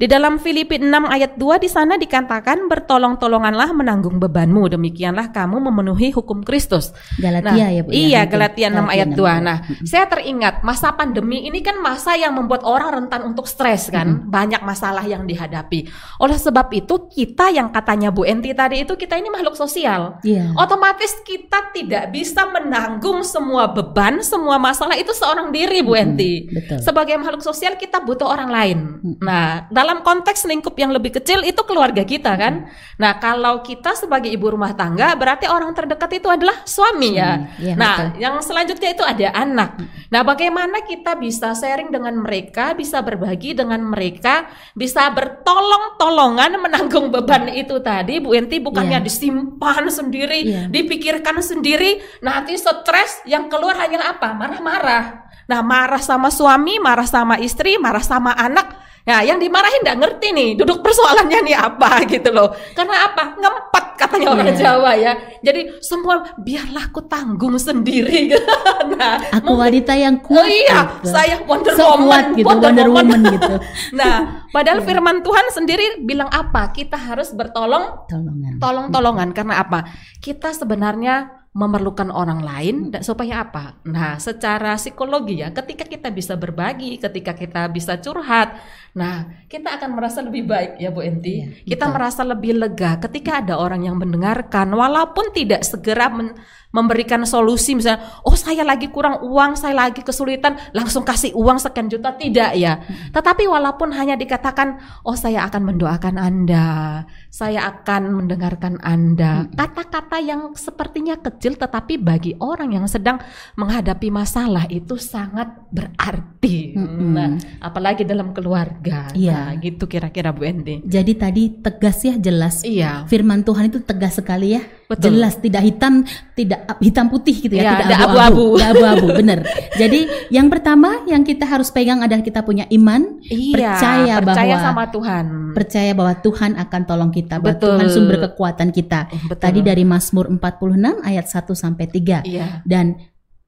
[0.00, 6.08] di dalam Filipi 6 ayat 2 di sana dikatakan bertolong-tolonganlah menanggung bebanmu demikianlah kamu memenuhi
[6.16, 6.96] hukum Kristus.
[7.20, 7.92] Galatia Nah, ya Bu.
[7.92, 8.30] Iya, ya?
[8.30, 9.20] Galatia 6 ayat 2.
[9.20, 9.34] ya.
[9.44, 14.24] Nah, saya teringat masa pandemi ini kan masa yang membuat orang rentan untuk stres kan,
[14.24, 15.92] banyak masalah yang dihadapi.
[16.16, 20.16] Oleh sebab itu kita yang katanya Bu Enti tadi itu kita ini makhluk sosial.
[20.24, 20.56] Iya.
[20.56, 26.48] Otomatis kita tidak bisa menanggung semua beban, semua masalah itu seorang diri Bu Enti.
[26.48, 26.80] betul.
[26.80, 28.78] Sebagai makhluk sosial kita butuh orang lain.
[29.20, 32.70] Nah, dalam konteks lingkup yang lebih kecil itu keluarga kita kan.
[33.02, 37.42] Nah, kalau kita sebagai ibu rumah tangga berarti orang terdekat itu adalah suami ya.
[37.42, 38.08] Suami, iya, nah, betul.
[38.22, 39.70] yang selanjutnya itu ada anak.
[40.14, 44.46] Nah, bagaimana kita bisa sharing dengan mereka, bisa berbagi dengan mereka,
[44.78, 49.06] bisa bertolong-tolongan menanggung beban itu tadi, Bu Enti bukannya Iya.
[49.06, 50.62] disimpan sendiri, Iya.
[50.70, 54.30] dipikirkan sendiri, nanti stres yang keluar hanya apa?
[54.36, 55.04] Marah-marah.
[55.50, 58.70] Nah, marah sama suami, marah sama istri, marah sama anak.
[59.00, 62.52] Nah, yang dimarahin nggak ngerti nih, duduk persoalannya nih apa gitu loh.
[62.72, 63.34] Karena apa?
[63.34, 64.56] Ngempet katanya orang Iya.
[64.56, 65.12] Jawa ya.
[65.40, 68.30] Jadi semua biarlah aku tanggung sendiri.
[68.94, 70.46] nah, Aku wanita yang Oh kuat.
[70.46, 71.10] iya, gitu.
[71.10, 73.54] saya Wonder So Woman, gitu, Wonder Woman gitu.
[73.98, 76.70] Nah, padahal firman Tuhan sendiri bilang apa?
[76.70, 78.56] Kita harus bertolong Tolongan.
[78.58, 79.84] tolong-tolongan karena apa?
[80.18, 83.82] Kita sebenarnya memerlukan orang lain dan supaya apa?
[83.82, 88.54] Nah, secara psikologi ya, ketika kita bisa berbagi, ketika kita bisa curhat,
[88.96, 91.42] nah, kita akan merasa lebih baik ya Bu Enti.
[91.64, 91.94] Iya, kita betul.
[91.98, 96.34] merasa lebih lega ketika ada orang yang mendengarkan walaupun tidak segera men-
[96.70, 101.90] memberikan solusi misalnya, oh saya lagi kurang uang, saya lagi kesulitan, langsung kasih uang sekian
[101.90, 102.78] juta tidak ya.
[103.10, 109.50] Tetapi walaupun hanya dikatakan, oh saya akan mendoakan Anda, saya akan mendengarkan Anda.
[109.50, 113.18] Kata-kata yang sepertinya kecil tetapi bagi orang yang sedang
[113.58, 116.78] menghadapi masalah itu sangat berarti.
[116.78, 117.10] Mm-mm.
[117.10, 117.34] Nah,
[117.66, 118.79] apalagi dalam keluarga.
[119.12, 119.32] Iya.
[119.32, 120.80] Nah, gitu kira-kira Bu Endi.
[120.82, 122.62] Jadi tadi tegas ya jelas.
[122.62, 123.04] Iya.
[123.04, 124.62] Firman Tuhan itu tegas sekali ya.
[124.90, 125.14] Betul.
[125.14, 126.02] Jelas tidak hitam,
[126.34, 128.46] tidak hitam putih gitu ya, Iya, tidak abu-abu.
[128.58, 129.38] Tidak abu-abu, bener.
[129.78, 130.00] Jadi
[130.34, 134.84] yang pertama yang kita harus pegang adalah kita punya iman, Iya, percaya, percaya bahwa sama
[134.90, 135.24] Tuhan.
[135.54, 137.78] percaya bahwa Tuhan akan tolong kita, bahwa Betul.
[137.78, 139.00] Tuhan sumber kekuatan kita.
[139.30, 139.38] Betul.
[139.38, 142.26] Tadi dari Mazmur 46 ayat 1 sampai 3.
[142.26, 142.66] Iya.
[142.66, 142.98] Dan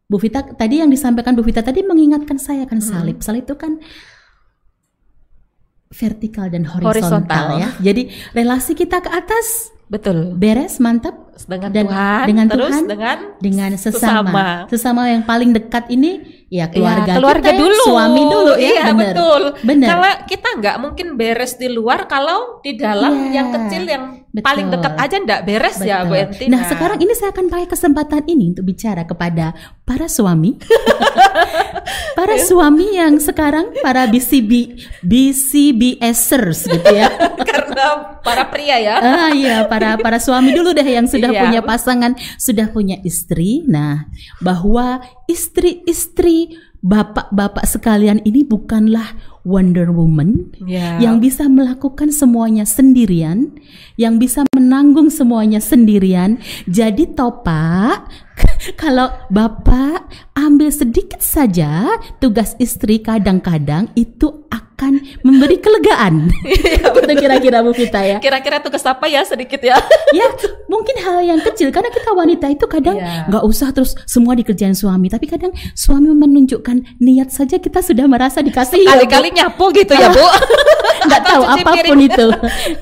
[0.06, 3.24] Bu Vita tadi yang disampaikan Bu Vita tadi mengingatkan saya kan salib.
[3.24, 3.80] Salib itu kan
[5.92, 7.46] vertikal dan horizontal, Horizontal.
[7.60, 7.68] ya.
[7.80, 10.32] Jadi relasi kita ke atas Betul.
[10.40, 13.98] beres mantap Dengan Dan Tuhan, dengan terus Tuhan, dengan dengan sesama.
[13.98, 14.46] Sesama.
[14.68, 18.68] Sesama yang paling dekat ini ya keluarga, Ya, keluarga kita ya, dulu, suami dulu ya,
[18.68, 19.16] iya bener.
[19.16, 19.42] betul.
[19.64, 19.88] Bener.
[19.88, 24.44] Kalau kita nggak mungkin beres di luar, kalau di dalam Iya, yang kecil yang betul.
[24.44, 26.22] paling dekat aja nggak beres ya Bu Betul.
[26.28, 26.44] Enti.
[26.46, 30.60] Nah, sekarang ini saya akan pakai kesempatan ini untuk bicara kepada para suami,
[32.18, 37.08] para suami yang sekarang para BCB BCBSers gitu ya.
[37.48, 38.96] karena para pria ya.
[39.00, 41.42] ah iya, para para suami dulu deh yang sudah Iya.
[41.48, 43.64] punya pasangan, sudah punya istri.
[43.66, 44.06] Nah,
[44.44, 49.14] bahwa istri-istri bapak-bapak sekalian ini bukanlah
[49.46, 50.98] Wonder Woman Ya.
[50.98, 53.54] yang bisa melakukan semuanya sendirian,
[53.98, 56.42] yang bisa menanggung semuanya sendirian.
[56.66, 58.06] Jadi topak,
[58.74, 61.86] kalau bapak ambil sedikit saja
[62.18, 66.26] tugas istri kadang-kadang itu akan memberi kelegaan.
[67.02, 68.18] Itu kira-kira Bu Vita ya.
[68.18, 69.78] Kira-kira tugas apa ya sedikit ya?
[70.12, 70.28] Ya
[70.68, 73.30] mungkin hal yang kecil karena kita wanita itu kadang Iya.
[73.32, 78.44] nggak usah terus semua dikerjain suami, tapi kadang suami menunjukkan niat saja kita sudah merasa
[78.44, 78.84] dikasih.
[78.84, 78.92] ya.
[78.92, 80.20] Kali-kali nyapu gitu ya Bu.
[81.08, 82.00] nggak tahu apa pun piring.
[82.12, 82.26] itu.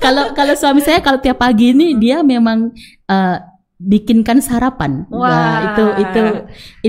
[0.03, 2.73] Kalau kalau suami saya kalau tiap pagi ini dia memang
[3.07, 3.37] eh,
[3.81, 5.09] bikinkan sarapan.
[5.09, 5.57] Wah, Wah.
[5.73, 6.23] itu itu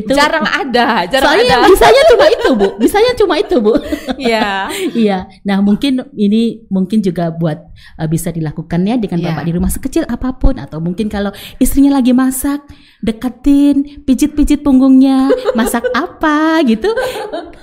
[0.04, 1.68] itu jarang ada, jarang Soalnya ada.
[1.72, 2.68] bisanya cuma itu, Bu.
[2.76, 3.74] Bisanya cuma itu, Bu.
[4.20, 4.68] Iya.
[5.02, 5.24] Iya.
[5.46, 7.56] Nah, mungkin ini mungkin juga buat
[7.96, 9.26] eh, bisa dilakukan ya dengan Iya.
[9.32, 12.60] Bapak di rumah sekecil apa pun atau mungkin kalau istrinya lagi masak,
[13.00, 16.92] deketin, pijit-pijit punggungnya, masak apa gitu.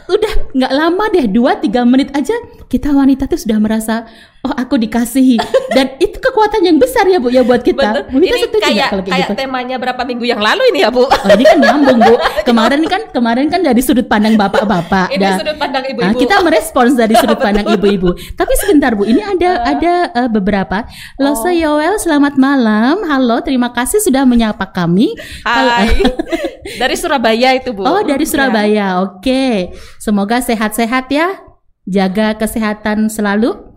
[0.09, 2.33] Udah nggak lama deh, 2 3 menit aja
[2.65, 4.09] kita wanita tuh sudah merasa
[4.39, 5.35] oh aku dikasihi
[5.75, 8.03] dan itu kekuatan yang besar ya Bu ya buat kita.
[8.03, 8.03] Betul.
[8.07, 9.33] Bu Ini setuju kayak kalau kayak kayak gitu?
[9.35, 11.03] temanya berapa minggu yang lalu ini ya Bu.
[11.03, 12.13] Oh ini kan nyambung bu.
[12.49, 15.11] Kemarin kan kemarin kan dari sudut pandang bapak-bapak.
[15.11, 15.37] Ini Dah.
[15.39, 16.19] sudut pandang Nah, ibu-ibu.
[16.19, 18.09] kita merespons dari sudut pandang ibu-ibu.
[18.35, 20.87] Tapi sebentar bu, ini ada ada eh, beberapa.
[21.19, 23.03] Lose Yoel, selamat malam.
[23.05, 25.15] Halo, terima kasih sudah menyapa kami.
[25.43, 25.91] Hai.
[26.81, 27.81] Dari Surabaya itu Bu.
[27.81, 28.29] Oh dari Ya.
[28.29, 29.73] Surabaya, oke.
[29.97, 31.41] Semoga sehat-sehat ya.
[31.83, 33.68] Jaga kesehatan selalu.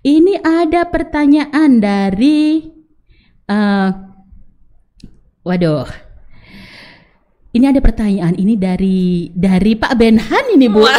[0.00, 2.64] Ini ada pertanyaan dari,
[3.44, 3.88] eh,
[5.42, 5.88] waduh.
[7.48, 10.84] Ini ada pertanyaan ini dari dari Pak Benhan ini bu.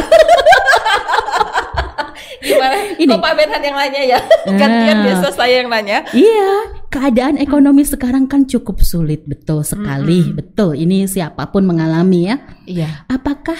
[2.39, 2.75] Gimana?
[2.95, 3.11] Ini.
[3.11, 4.19] Kok Pak Benhan yang nanya ya?
[4.47, 5.03] Gantian Ah.
[5.05, 6.07] biasa saya yang nanya.
[6.11, 6.51] Iya,
[6.87, 10.73] keadaan ekonomi sekarang kan cukup sulit, betul sekali, betul.
[10.73, 12.35] Ini siapa pun mengalami ya.
[12.63, 12.89] Iya.
[13.07, 13.59] Apakah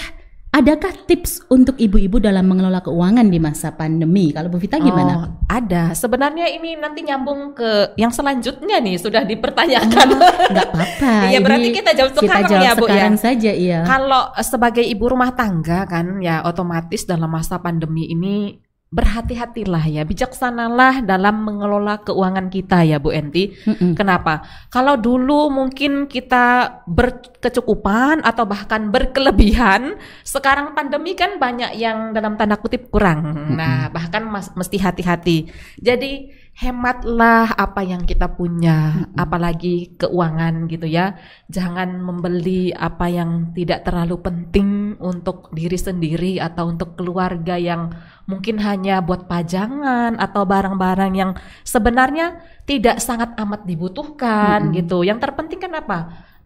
[0.50, 4.34] adakah tips untuk ibu-ibu dalam mengelola keuangan di masa pandemi?
[4.34, 5.12] Kalau Bu Vita gimana?
[5.14, 5.94] Oh, ada.
[5.94, 10.08] Sebenarnya ini nanti nyambung ke yang selanjutnya nih sudah dipertanyakan.
[10.50, 11.12] Nggak apa-apa.
[11.30, 12.90] Iya, berarti kita jawab kita sekarang jawab ya, Bu, ya?
[12.90, 13.78] sekarang saja, iya.
[13.86, 18.58] Kalau sebagai ibu rumah tangga kan ya otomatis dalam masa pandemi ini
[18.90, 23.54] berhati-hatilah ya, bijaksanalah dalam mengelola keuangan kita ya Bu Enti.
[23.62, 23.94] Mm-mm.
[23.94, 24.42] Kenapa?
[24.66, 29.94] Kalau dulu mungkin kita berkecukupan atau bahkan berkelebihan,
[30.26, 33.54] sekarang pandemi kan banyak yang dalam tanda kutip kurang.
[33.54, 35.46] Nah, bahkan mas- mesti hati-hati.
[35.78, 41.16] Jadi hematlah apa yang kita punya, apalagi keuangan gitu ya.
[41.48, 47.94] Jangan membeli apa yang tidak terlalu penting untuk diri sendiri atau untuk keluarga yang
[48.28, 51.32] mungkin hanya buat pajangan atau barang-barang yang
[51.64, 55.00] sebenarnya tidak sangat amat dibutuhkan gitu.
[55.00, 55.98] Yang terpenting kan apa?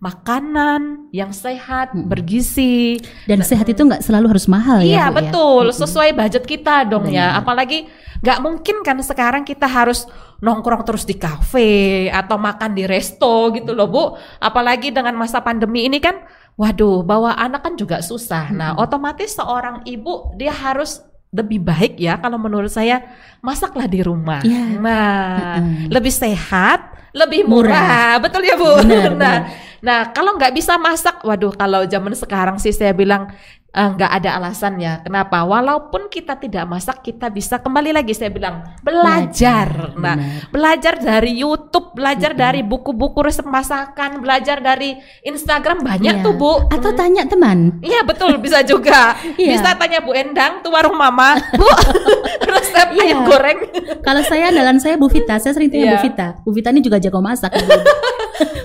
[0.02, 5.00] Makanan yang sehat, bergizi, Dan sehat itu nggak selalu harus mahal ya.
[5.00, 5.14] Iya ya?
[5.14, 7.32] betul, sesuai budget kita dong ya.
[7.32, 7.40] Benar.
[7.40, 7.78] Apalagi
[8.20, 10.04] nggak mungkin kan sekarang kita harus
[10.44, 14.04] nongkrong terus di kafe atau makan di resto gitu loh bu.
[14.40, 16.20] Apalagi dengan masa pandemi ini kan,
[16.54, 18.52] waduh, bawa anak kan juga susah.
[18.52, 21.00] Nah otomatis seorang ibu dia harus
[21.34, 23.02] lebih baik ya kalau menurut saya
[23.42, 24.44] masaklah di rumah.
[24.44, 24.78] Iya.
[24.78, 25.90] Nah Mm-mm.
[25.90, 27.72] lebih sehat, lebih Murah.
[27.74, 28.70] murah, betul ya bu.
[28.86, 29.38] Benar, nah, benar.
[29.84, 33.28] Nah, kalau nggak bisa masak, waduh, kalau zaman sekarang sih saya bilang
[33.74, 34.92] eh, nggak ada alasannya.
[35.02, 35.42] Kenapa?
[35.42, 39.66] Walaupun kita tidak masak, kita bisa kembali lagi saya bilang belajar.
[39.66, 40.48] Belajar, Nah, benar.
[40.48, 46.24] belajar dari YouTube, belajar dari buku-buku resep masakan, belajar dari Instagram banyak Iya.
[46.24, 46.52] tuh bu.
[46.68, 47.78] Atau tanya teman.
[47.80, 49.14] Iya betul bisa juga.
[49.34, 49.58] Iya.
[49.58, 51.66] Bisa tanya Bu Endang tuh warung Mama, Bu
[52.54, 53.02] resep Iya.
[53.04, 53.58] ayam goreng.
[54.00, 55.92] Kalau saya andalan saya Bu Vita, saya sering tanya Iya.
[55.92, 56.26] Bu Vita.
[56.40, 57.50] Bu Vita ini juga jago masak.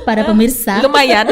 [0.04, 0.80] Para pemirsa.
[0.80, 1.26] Lumayan.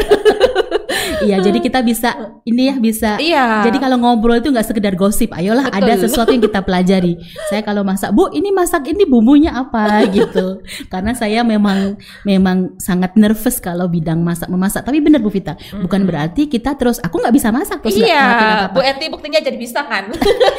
[1.18, 3.10] Iya, jadi kita bisa ini ya bisa.
[3.18, 3.66] Iya.
[3.68, 5.84] Jadi kalau ngobrol itu nggak sekedar gosip, ayolah Betul.
[5.84, 7.20] ada sesuatu yang kita pelajari.
[7.52, 10.64] Saya kalau masak, Bu, ini masak ini bumbunya apa gitu.
[10.88, 14.82] Karena saya memang memang sangat nervous kalau bidang masak memasak.
[14.82, 18.40] Tapi benar Bu Vita, bukan berarti kita terus aku nggak bisa masak terus nggak ngelakuin
[18.40, 18.74] Iya, apa-apa.
[18.74, 20.04] Bu Enti buktinya jadi bisa kan?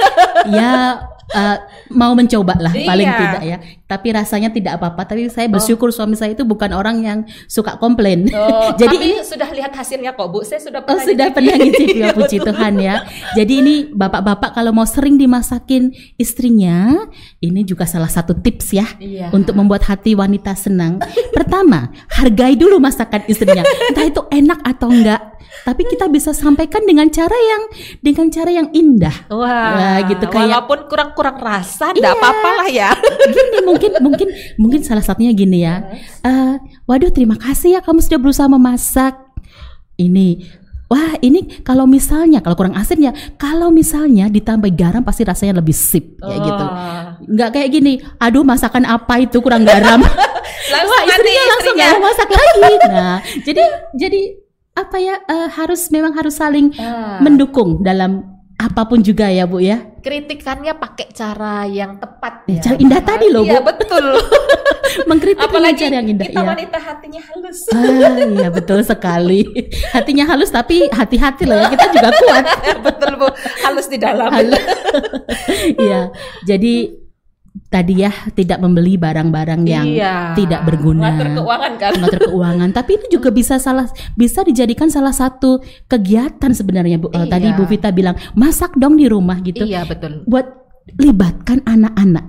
[0.58, 1.02] ya
[1.32, 1.58] eh,
[1.92, 3.20] mau mencoba lah paling Iya.
[3.20, 3.58] tidak ya.
[3.86, 5.02] Tapi rasanya tidak apa-apa.
[5.04, 8.30] Tapi saya bersyukur suami saya itu bukan orang yang suka komplain.
[8.30, 10.42] Oh, Jadi ini sudah lihat hasilnya kok Bu.
[10.42, 11.36] Saya sudah Oh pernah sudah nyicip.
[11.36, 12.38] pernah ngicip ya puji.
[12.48, 12.96] Tuhan ya.
[13.34, 16.94] Jadi ini bapak-bapak kalau mau sering dimasakin istrinya,
[17.40, 19.28] ini juga salah satu tips ya Iya.
[19.32, 21.02] untuk membuat hati wanita senang.
[21.36, 23.66] Pertama, hargai dulu masakan istrinya.
[23.90, 25.22] Entah itu enak atau enggak,
[25.64, 27.64] tapi kita bisa sampaikan dengan cara yang
[28.00, 29.16] dengan cara yang indah.
[29.28, 30.80] Wah, Wah, gitu, kayak- walaupun
[31.20, 32.16] kurang-kurang rasa, enggak Iya.
[32.16, 32.90] apa-apa lah ya.
[33.28, 35.84] Gini mungkin mungkin mungkin salah satunya gini ya.
[36.22, 36.54] Eh,
[36.86, 39.20] waduh terima kasih ya kamu sudah berusaha memasak.
[39.94, 40.48] Ini
[40.88, 45.70] Wah ini kalau misalnya kalau kurang asin ya kalau misalnya ditambah garam pasti rasanya lebih
[45.72, 47.14] sip kayak gitu Wah.
[47.22, 50.02] nggak kayak gini aduh masakan apa itu kurang garam
[50.74, 51.90] Langsung Wah, istrinya langsung istrinya.
[52.02, 52.58] masak lagi
[52.90, 53.64] nah jadi
[53.94, 54.22] jadi
[54.74, 57.22] apa ya eh, harus memang harus saling Ah.
[57.22, 62.62] mendukung dalam apa pun juga ya bu ya kritikannya pakai cara yang tepat Ya, ya.
[62.62, 63.72] cara indah tadi loh, Iya, Bu.
[63.72, 64.05] betul.
[65.10, 66.47] mengkritik dengan Apalagi cara yang indah kita ya.
[66.49, 67.60] wanita hatinya halus.
[67.70, 69.41] Ah, iya betul sekali.
[69.91, 72.45] Hatinya halus tapi hati-hati loh ya kita juga kuat.
[72.89, 73.28] betul Bu,
[73.62, 74.32] halus di dalam.
[75.78, 76.10] Iya.
[76.43, 76.74] Jadi
[77.70, 80.34] tadi ya tidak membeli barang-barang yang Iya.
[80.34, 81.14] tidak berguna.
[81.14, 81.92] Ngatur keuangan kan.
[81.96, 83.86] Mengatur keuangan, tapi itu juga bisa salah
[84.18, 87.14] bisa dijadikan salah satu kegiatan sebenarnya Bu.
[87.14, 87.58] Eh, Tadi Iya.
[87.58, 89.70] Bu Vita bilang masak dong di rumah gitu.
[89.70, 90.26] Iya, betul.
[90.26, 90.50] Buat
[90.98, 92.26] libatkan anak-anak.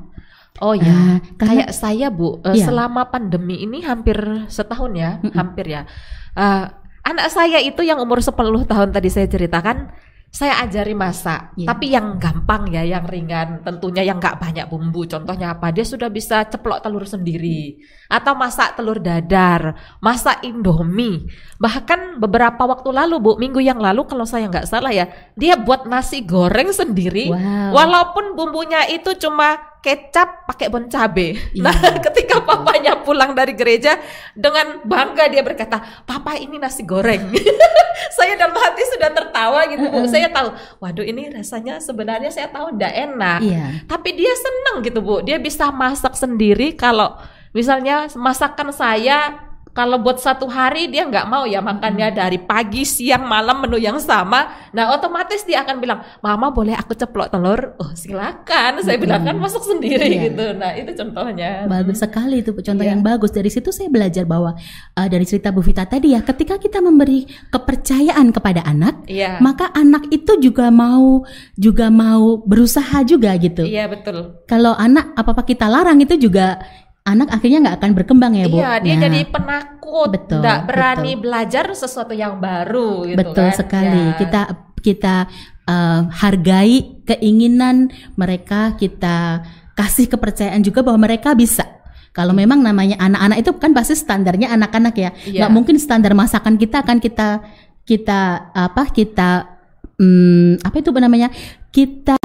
[0.61, 2.69] Oh ya, karena- kayak saya Bu, eh, Iya.
[2.69, 4.21] selama pandemi ini hampir
[4.53, 5.89] setahun ya, hampir ya.
[6.37, 6.65] Eh,
[7.01, 9.89] anak saya itu yang umur 10 tahun tadi saya ceritakan,
[10.31, 11.67] saya ajari masak, Iya.
[11.75, 15.03] tapi yang gampang ya, yang ringan, tentunya yang nggak banyak bumbu.
[15.05, 15.75] Contohnya apa?
[15.75, 21.27] Dia sudah bisa ceplok telur sendiri, atau masak telur dadar, masak indomie.
[21.59, 25.91] Bahkan beberapa waktu lalu Bu, minggu yang lalu kalau saya nggak salah ya, dia buat
[25.91, 27.75] nasi goreng sendiri, Wow.
[27.75, 31.37] walaupun bumbunya itu cuma kecap pakai bon cabe.
[31.57, 31.65] Iya.
[31.65, 31.77] Nah,
[32.09, 33.97] ketika papanya pulang dari gereja
[34.37, 37.33] dengan bangga dia berkata, "Papa ini nasi goreng."
[38.17, 40.05] saya dalam hati sudah tertawa gitu, Bu.
[40.09, 43.41] Saya tahu, waduh ini rasanya sebenarnya saya tahu ndak enak.
[43.41, 43.67] Iya.
[43.89, 45.25] Tapi dia senang gitu, Bu.
[45.25, 47.17] Dia bisa masak sendiri kalau
[47.57, 53.25] misalnya masakan saya kalau buat satu hari dia nggak mau ya makannya dari pagi, siang,
[53.27, 54.51] malam menu yang sama.
[54.75, 57.79] Nah otomatis dia akan bilang, Mama boleh aku ceplok telur?
[57.79, 58.83] Oh silakan.
[58.83, 60.21] Saya bilang kan masak sendiri Iya.
[60.31, 60.47] gitu.
[60.59, 61.71] Nah itu contohnya.
[61.71, 62.93] Bagus sekali itu contoh Iya.
[62.99, 63.31] yang bagus.
[63.31, 64.59] Dari situ saya belajar bahwa
[64.99, 69.39] uh, dari cerita Bu Vita tadi ya, ketika kita memberi kepercayaan kepada anak, Iya.
[69.39, 71.23] maka anak itu juga mau
[71.55, 73.63] juga mau berusaha juga gitu.
[73.63, 74.43] Iya betul.
[74.51, 76.59] Kalau anak apa apa kita larang itu juga
[77.05, 78.61] anak akhirnya nggak akan berkembang ya Bu.
[78.61, 83.57] Iya dia Nah, jadi penakut, Betul, nggak berani belajar sesuatu yang baru gitu betul kan.
[83.57, 84.03] sekali.
[84.13, 84.17] Ya.
[84.21, 84.41] Kita
[84.81, 85.15] kita
[85.69, 89.45] uh, hargai keinginan mereka, kita
[89.77, 91.65] kasih kepercayaan juga bahwa mereka bisa.
[92.11, 95.11] Kalau memang namanya anak-anak itu kan pasti standarnya anak-anak ya.
[95.25, 95.47] Iya.
[95.47, 97.29] Nggak mungkin standar masakan kita akan kita
[97.87, 99.31] kita apa kita
[99.99, 101.29] hmm, apa itu namanya
[101.71, 102.19] kita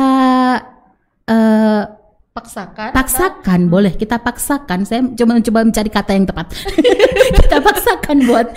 [1.26, 2.05] eh
[2.36, 3.96] paksakan paksakan boleh.
[3.96, 4.84] Kita paksakan.
[4.84, 6.52] Saya coba mencoba mencari kata yang tepat.
[7.40, 8.48] Kita paksakan buat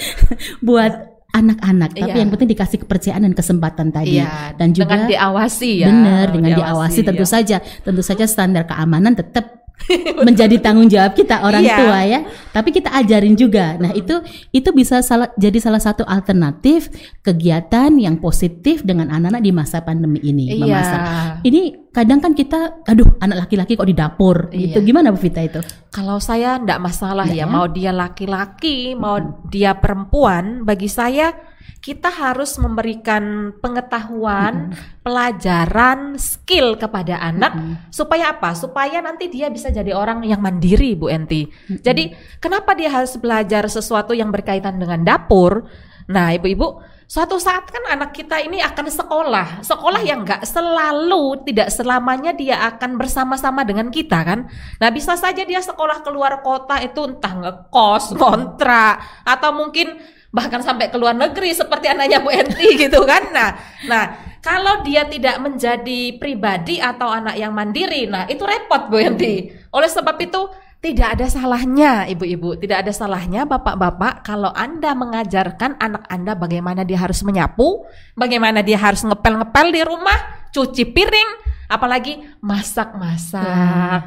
[0.58, 0.92] buat
[1.30, 1.94] anak-anak.
[1.94, 2.18] Tapi Iya.
[2.26, 4.18] yang penting dikasih kepercayaan dan kesempatan tadi.
[4.18, 5.88] Iya, dan juga dengan diawasi ya.
[5.94, 7.30] Benar dengan diawasi, tentu ya.
[7.30, 7.56] saja
[7.86, 9.67] tentu saja standar keamanan tetap
[10.26, 11.76] menjadi tanggung jawab kita orang Iya.
[11.78, 12.20] tua ya
[12.52, 14.20] tapi kita ajarin juga nah itu
[14.50, 16.90] itu bisa salah jadi salah satu alternatif
[17.22, 20.60] kegiatan yang positif dengan anak-anak di masa pandemi ini Iya.
[20.60, 21.00] memasak
[21.44, 24.76] ini kadang kan kita aduh anak laki-laki kok di dapur Iya.
[24.76, 27.50] itu gimana Bu Vita itu Kalau saya ndak masalah Nggak ya, ya?
[27.50, 29.18] mau dia laki-laki, mau
[29.48, 31.32] dia perempuan, bagi saya
[31.78, 37.54] kita harus memberikan pengetahuan, pelajaran, skill kepada anak
[37.88, 38.52] supaya apa?
[38.52, 41.48] Supaya nanti dia bisa jadi orang yang mandiri, Bu Enti.
[41.70, 42.12] Jadi,
[42.42, 45.64] kenapa dia harus belajar sesuatu yang berkaitan dengan dapur?
[46.08, 49.46] Nah, Ibu-ibu, suatu saat kan anak kita ini akan sekolah.
[49.64, 54.44] Sekolah yang nggak selalu, tidak selamanya dia akan bersama-sama dengan kita kan.
[54.76, 60.86] Nah, bisa saja dia sekolah keluar kota itu entah ngekos, kontrak, atau mungkin bahkan sampai
[60.86, 63.34] ke luar negeri seperti anaknya Bu Enti gitu kan.
[63.34, 63.50] Nah,
[63.90, 64.04] nah
[64.38, 69.50] kalau dia tidak menjadi pribadi atau anak yang mandiri, nah itu repot Bu Enti.
[69.74, 70.46] Oleh sebab itu
[70.78, 77.02] tidak ada salahnya ibu-ibu, tidak ada salahnya bapak-bapak kalau Anda mengajarkan anak Anda bagaimana dia
[77.02, 77.82] harus menyapu,
[78.14, 81.30] bagaimana dia harus ngepel-ngepel di rumah, cuci piring,
[81.68, 83.44] apalagi masak-masak.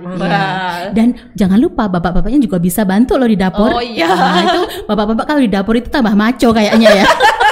[0.01, 0.17] Wah.
[0.17, 0.45] iya.
[0.91, 3.69] Dan jangan lupa bapak-bapaknya juga bisa bantu loh di dapur.
[3.69, 4.09] Oh, iya.
[4.09, 7.05] Nah, itu bapak-bapak kalau di dapur itu tambah maco kayaknya ya.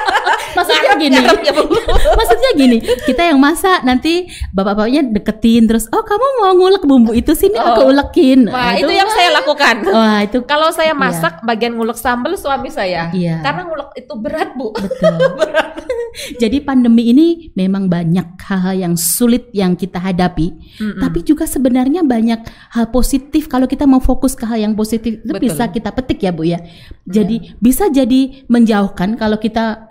[0.60, 1.18] Maksudnya gini.
[1.18, 1.53] ya.
[2.20, 7.32] Maksudnya gini, kita yang masak nanti bapak-bapaknya deketin terus, "Oh, kamu mau ngulek bumbu itu
[7.34, 7.91] sini aku Oh.
[7.91, 9.76] ulekin." Wah, Nah, itu yang saya lakukan.
[9.86, 13.10] Wah, itu Kalau saya masak bagian ngulek sambal suami saya.
[13.10, 13.39] Iya.
[13.39, 14.76] Karena ngulek itu berat, Bu.
[14.76, 15.16] betul.
[16.41, 20.99] Jadi pandemi ini memang banyak hal-hal yang sulit yang kita hadapi, Mm-mm.
[20.99, 22.39] tapi juga sebenarnya banyak
[22.70, 25.43] hal positif kalau kita mau fokus ke hal yang positif itu Betul.
[25.45, 26.60] bisa kita petik ya Bu ya.
[27.05, 29.86] Jadi bisa jadi menjauhkan kalau kita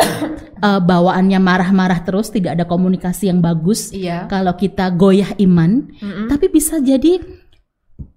[0.59, 3.95] eh, bawaannya marah-marah terus tidak ada komunikasi yang bagus.
[3.95, 4.27] Iya.
[4.27, 6.27] Kalau kita goyah iman, Mm-mm.
[6.29, 7.38] tapi bisa jadi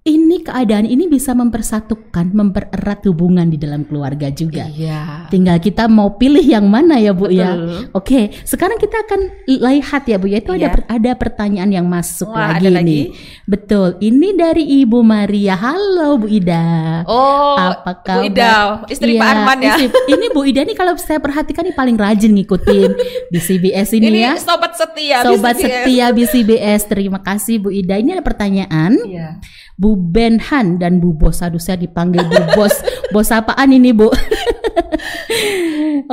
[0.01, 4.65] ini keadaan ini bisa mempersatukan, mempererat hubungan di dalam keluarga juga.
[4.65, 5.29] Iya.
[5.29, 7.53] Tinggal kita mau pilih yang mana ya Bu ya.
[7.53, 7.93] Betul.
[7.93, 10.41] Oke, sekarang kita akan lihat ya Bu ya.
[10.41, 10.73] Itu ada Iya.
[10.73, 12.77] per- ada pertanyaan yang masuk Wah, lagi ada nih.
[12.81, 13.01] lagi?
[13.45, 14.01] Betul.
[14.01, 15.53] Ini dari Ibu Maria.
[15.53, 17.05] Halo Bu Ida.
[17.05, 18.25] Oh, Apa Bu kabar?
[18.25, 18.53] Ida,
[18.89, 19.73] istri Pak Iya, Arman ya.
[19.77, 22.89] istri- ini Bu Ida nih kalau saya perhatikan nih paling rajin ngikutin
[23.29, 24.33] di CBS ini, Ini ya.
[24.33, 25.21] sobat setia.
[25.21, 25.85] Sobat BCBS.
[25.85, 26.81] setia BCBS.
[26.89, 28.01] Terima kasih Bu Ida.
[28.01, 28.97] Ini ada pertanyaan.
[29.05, 29.37] Iya.
[29.81, 31.41] Bu Benhan dan Bu Bos.
[31.41, 32.77] Aduh saya dipanggil Bu Bos.
[33.13, 34.13] Bos apaan ini Bu?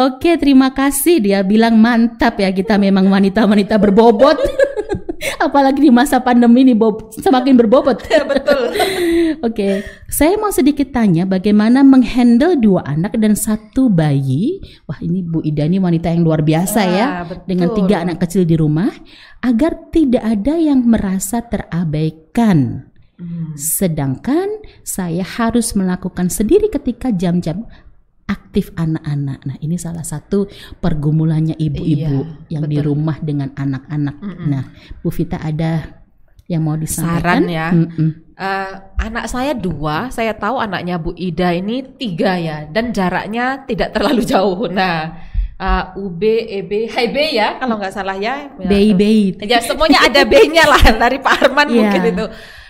[0.08, 4.40] Oke terima kasih dia bilang mantap ya kita memang wanita-wanita berbobot.
[5.42, 8.06] Apalagi di masa pandemi ini bob, semakin berbobot.
[8.06, 8.70] Ya, betul.
[9.42, 14.62] Oke, saya mau sedikit tanya bagaimana menghandle dua anak dan satu bayi.
[14.86, 17.46] Wah ini Bu Ida ini wanita yang luar biasa ya betul.
[17.50, 18.90] dengan tiga anak kecil di rumah
[19.42, 22.87] agar tidak ada yang merasa terabaikan.
[23.18, 23.58] Hmm.
[23.58, 27.66] Sedangkan saya harus melakukan sendiri ketika jam-jam
[28.28, 29.42] aktif anak-anak.
[29.42, 30.46] Nah, ini salah satu
[30.78, 32.94] pergumulannya ibu-ibu Iya, yang di betul.
[32.94, 34.16] rumah dengan anak-anak.
[34.46, 34.64] Nah,
[35.02, 35.98] Bu Vita ada
[36.46, 37.42] yang mau disampaikan?
[37.42, 37.68] Saran ya.
[37.74, 38.10] Mm-mm.
[38.38, 43.90] Eh, anak saya dua, saya tahu anaknya Bu Ida ini tiga ya, dan jaraknya tidak
[43.96, 44.70] terlalu jauh.
[44.70, 45.18] Nah,
[45.58, 48.46] eh, UB, EB, HB ya, kalau nggak salah ya.
[48.60, 49.40] Ya, Bayi-bayi.
[49.42, 51.74] Ya semuanya ada B-nya lah dari Pak Arman Iya.
[51.82, 52.26] mungkin itu.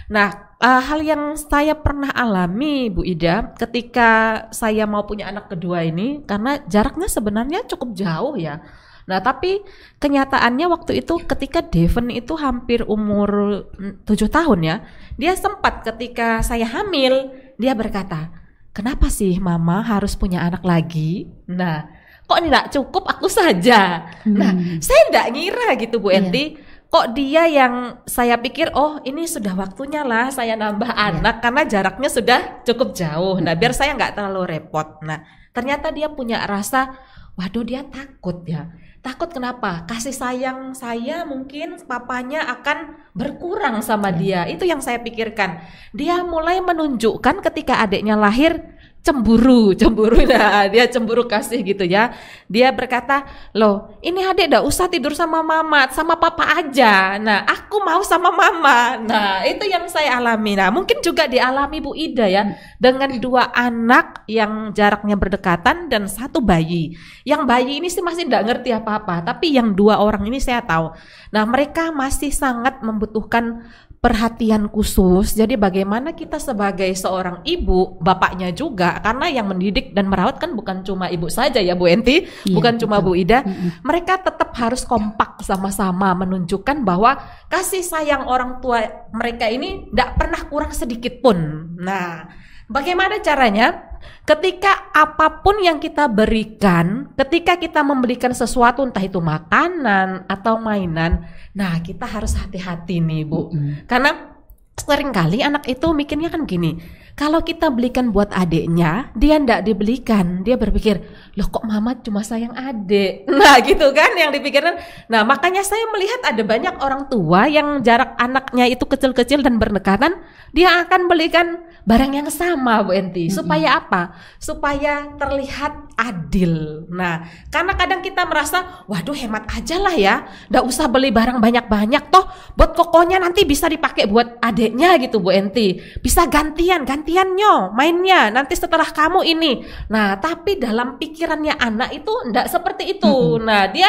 [0.08, 5.84] Nah, eh, hal yang saya pernah alami Bu Ida ketika saya mau punya anak kedua
[5.84, 8.64] ini karena jaraknya sebenarnya cukup jauh ya.
[9.08, 9.64] Nah, tapi
[9.96, 14.76] kenyataannya waktu itu ketika Devon itu hampir umur mm, tujuh tahun ya,
[15.16, 18.28] dia sempat ketika saya hamil, dia berkata,
[18.76, 21.24] kenapa sih mama harus punya anak lagi?
[21.48, 21.88] Nah,
[22.28, 24.12] kok tidak cukup aku saja?
[24.28, 24.52] Nah,
[24.84, 26.28] saya tidak ngira gitu Bu Iya.
[26.28, 26.44] Enti,
[26.88, 32.08] kok dia yang saya pikir, oh ini sudah waktunya lah saya nambah anak karena jaraknya
[32.08, 33.36] sudah cukup jauh.
[33.44, 35.04] Nah, biar saya nggak terlalu repot.
[35.04, 35.20] Nah,
[35.52, 36.96] ternyata dia punya rasa,
[37.36, 38.72] waduh dia takut ya.
[38.98, 39.86] Takut kenapa?
[39.86, 44.48] Kasih sayang saya mungkin papanya akan berkurang sama dia.
[44.50, 45.62] Itu yang saya pikirkan.
[45.94, 48.58] Dia mulai menunjukkan ketika adiknya lahir
[49.02, 50.20] cemburu, cemburu.
[50.28, 52.12] Nah, dia cemburu kasih gitu ya.
[52.46, 53.24] Dia berkata,
[53.56, 57.16] "Loh, ini adik ndak usah tidur sama mama, sama papa aja.
[57.16, 60.54] Nah, aku mau sama mama." Nah, itu yang saya alami.
[60.54, 62.44] Nah, mungkin juga dialami Bu Ida ya
[62.76, 66.92] dengan dua anak yang jaraknya berdekatan dan satu bayi.
[67.24, 70.92] Yang bayi ini sih masih ndak ngerti apa-apa, tapi yang dua orang ini saya tahu.
[71.32, 73.64] Nah, mereka masih sangat membutuhkan
[73.98, 75.34] perhatian khusus.
[75.34, 80.86] Jadi bagaimana kita sebagai seorang ibu, bapaknya juga, karena yang mendidik dan merawat kan bukan
[80.86, 83.06] cuma ibu saja ya Bu Enti, Iya, bukan cuma betul.
[83.10, 83.38] Bu Ida.
[83.42, 83.82] Mm-mm.
[83.82, 87.18] Mereka tetap harus kompak sama-sama menunjukkan bahwa
[87.50, 91.36] kasih sayang orang tua mereka ini tidak pernah kurang sedikit pun.
[91.78, 92.30] Nah,
[92.70, 93.87] bagaimana caranya?
[94.24, 101.24] Ketika apa pun yang kita berikan, ketika kita memberikan sesuatu entah itu makanan atau mainan,
[101.56, 103.48] nah kita harus hati-hati nih Bu.
[103.48, 103.88] Mm-mm.
[103.88, 104.38] Karena
[104.78, 106.78] sering kali anak itu mikirnya kan gini,
[107.18, 110.46] kalau kita belikan buat adiknya, dia ndak dibelikan.
[110.46, 111.02] Dia berpikir,
[111.34, 113.26] loh kok mama cuma sayang adik.
[113.38, 114.78] Nah gitu kan yang dipikirkan.
[115.10, 120.14] Nah makanya saya melihat ada banyak orang tua yang jarak anaknya itu kecil-kecil dan berdekatan,
[120.54, 123.32] dia akan belikan barang yang sama Bu Enti.
[123.32, 124.12] Supaya apa?
[124.36, 126.84] Supaya terlihat adil.
[126.92, 132.12] Nah karena kadang kita merasa, waduh hemat aja lah ya, ndak usah beli barang banyak-banyak
[132.12, 135.80] toh buat kokonya nanti bisa dipakai buat adiknya gitu Bu Enti.
[136.04, 139.64] Bisa gantian, gantiannya mainnya nanti setelah kamu ini.
[139.88, 143.40] Nah, tapi dalam pikirannya anak itu ndak seperti itu.
[143.40, 143.88] Nah, dia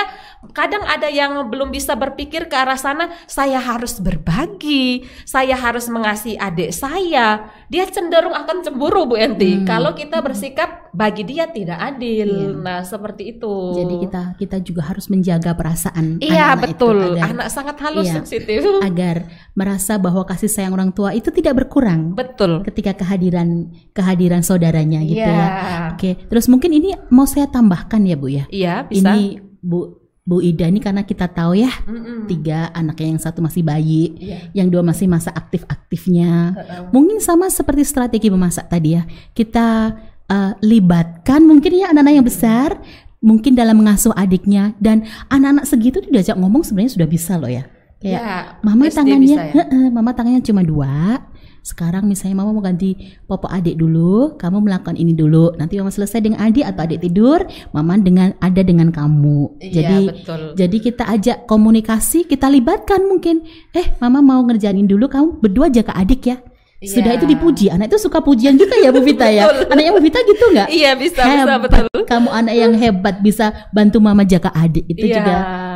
[0.51, 6.35] kadang ada yang belum bisa berpikir ke arah sana, saya harus berbagi, saya harus mengasihi
[6.35, 7.51] adik saya.
[7.67, 9.67] Dia cenderung akan cemburu Bu Enti Hmm.
[9.67, 12.55] kalau kita bersikap bagi dia tidak adil.
[12.55, 12.55] Iya.
[12.55, 13.53] Nah, seperti itu.
[13.75, 16.97] Jadi kita kita juga harus menjaga perasaan Iya, itu betul.
[17.13, 18.15] agar, Anak sangat halus Iya.
[18.23, 18.59] sensitif.
[18.87, 22.63] agar merasa bahwa kasih sayang orang tua itu tidak berkurang Betul.
[22.63, 25.35] ketika kehadiran kehadiran saudaranya gitu Iya.
[25.35, 25.47] ya.
[25.93, 28.45] Oke, terus mungkin ini mau saya tambahkan ya Bu ya.
[28.47, 29.13] Iya, bisa.
[29.13, 29.98] Ini Bu
[30.29, 32.29] Bu Ida ini karena kita tahu ya Mm-mm.
[32.29, 34.37] tiga anaknya yang satu masih bayi, Iya.
[34.53, 36.53] yang dua masih masa aktif-aktifnya.
[36.53, 36.79] Heeh.
[36.93, 39.09] Mungkin sama seperti strategi memasak tadi ya.
[39.33, 39.97] Kita
[40.29, 42.69] eh, libatkan mungkin ya anak-anak yang besar
[43.19, 47.65] mungkin dalam mengasuh adiknya dan anak-anak segitu tuh diajak ngomong sebenarnya sudah bisa loh ya.
[47.97, 49.65] Kayak Ya, mama SD tangannya, bisa ya?
[49.89, 51.19] mama tangannya cuma dua.
[51.59, 55.53] Sekarang misalnya mama mau ganti popok adik dulu, kamu melakukan ini dulu.
[55.55, 59.59] Nanti mama selesai dengan adik atau adik tidur, mama dengan ada dengan kamu.
[59.59, 60.41] Iya, Jadi betul.
[60.55, 63.43] jadi kita ajak komunikasi, kita libatkan mungkin.
[63.71, 66.37] Eh, mama mau ngerjain dulu, kamu berdua jaga adik ya.
[66.79, 67.19] Sudah Iya.
[67.19, 67.67] itu dipuji.
[67.67, 69.51] Anak itu suka pujian juga ya Bu Vita ya.
[69.67, 70.71] Anaknya Bu Vita gitu nggak?
[70.71, 71.59] Iya, bisa, bisa hebat.
[71.59, 71.87] betul.
[72.07, 74.87] Kamu anak yang hebat bisa bantu mama jaga adik.
[74.87, 75.15] Itu Iya.
[75.19, 75.35] juga.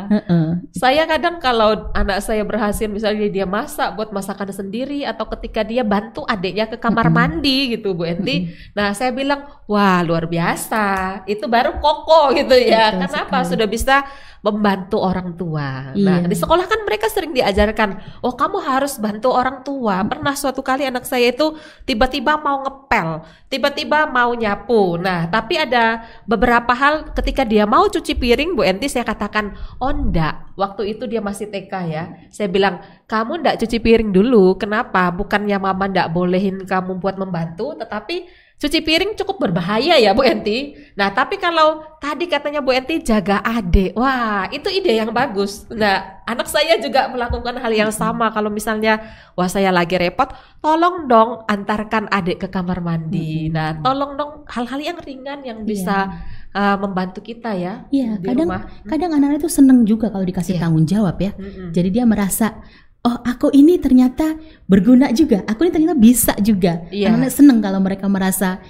[0.10, 0.48] Heeh.
[0.76, 5.86] Saya kadang kalau anak saya berhasil misalnya dia masak buat masakan sendiri atau ketika dia
[5.86, 8.52] bantu adiknya ke kamar mandi gitu Bu Enti.
[8.74, 11.22] Nah, saya bilang, "Wah, luar biasa.
[11.30, 12.96] Itu baru koko gitu ya.
[12.96, 13.42] Betul Kenapa?
[13.44, 13.52] sekali.
[13.54, 13.96] Sudah bisa
[14.44, 15.96] membantu orang tua.
[15.96, 16.04] Iya.
[16.04, 20.60] Nah, di sekolah kan mereka sering diajarkan, "Oh, kamu harus bantu orang tua." Pernah suatu
[20.60, 21.56] kali anak saya itu
[21.88, 25.00] tiba-tiba mau ngepel, tiba-tiba mau nyapu.
[25.00, 29.93] Nah, tapi ada beberapa hal ketika dia mau cuci piring, Bu Enti saya katakan, "Oh,
[29.94, 32.04] ndak." Waktu itu dia masih TK ya.
[32.34, 34.58] Saya bilang, "Kamu ndak cuci piring dulu.
[34.58, 35.10] Kenapa?
[35.14, 38.30] Bukannya mama ndak bolehin kamu buat membantu, tetapi
[38.64, 40.72] Cuci piring cukup berbahaya ya Bu Enti.
[40.96, 45.68] Nah tapi kalau tadi katanya Bu Enti jaga adik, wah itu ide yang bagus.
[45.68, 48.32] Nah anak saya juga melakukan hal yang sama.
[48.32, 49.04] Kalau misalnya
[49.36, 50.32] wah saya lagi repot,
[50.64, 53.52] tolong dong antarkan adik ke kamar mandi.
[53.52, 56.24] Nah tolong dong hal-hal yang ringan yang bisa
[56.54, 57.86] uh, membantu kita ya.
[57.90, 58.62] Iya, di kadang rumah.
[58.88, 60.62] kadang anak-anak itu seneng juga kalau dikasih Iya.
[60.62, 61.32] tanggung jawab ya.
[61.36, 61.74] Mm-mm.
[61.74, 62.62] Jadi dia merasa
[63.04, 66.88] Oh aku ini ternyata berguna juga, aku ini ternyata bisa juga.
[66.88, 67.12] Iya.
[67.12, 68.64] Anak-anak seneng kalau mereka merasa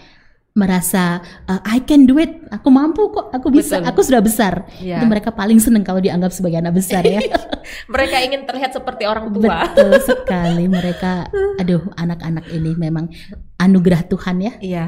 [0.53, 1.17] merasa
[1.49, 3.89] uh, I can do it, aku mampu kok, aku bisa, Betul.
[3.89, 4.53] aku sudah besar.
[4.77, 5.01] Iya.
[5.01, 7.17] Itu mereka paling seneng kalau dianggap sebagai anak besar ya.
[7.93, 9.65] Mereka ingin terlihat seperti orang tua.
[9.65, 11.25] Betul sekali mereka.
[11.57, 13.09] Aduh, anak-anak ini memang
[13.57, 14.53] anugerah Tuhan ya.
[14.61, 14.85] Iya.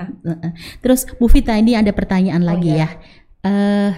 [0.85, 2.85] Terus Bu Vita ini ada pertanyaan Oh, lagi iya.
[2.85, 2.89] ya.
[3.45, 3.91] Eh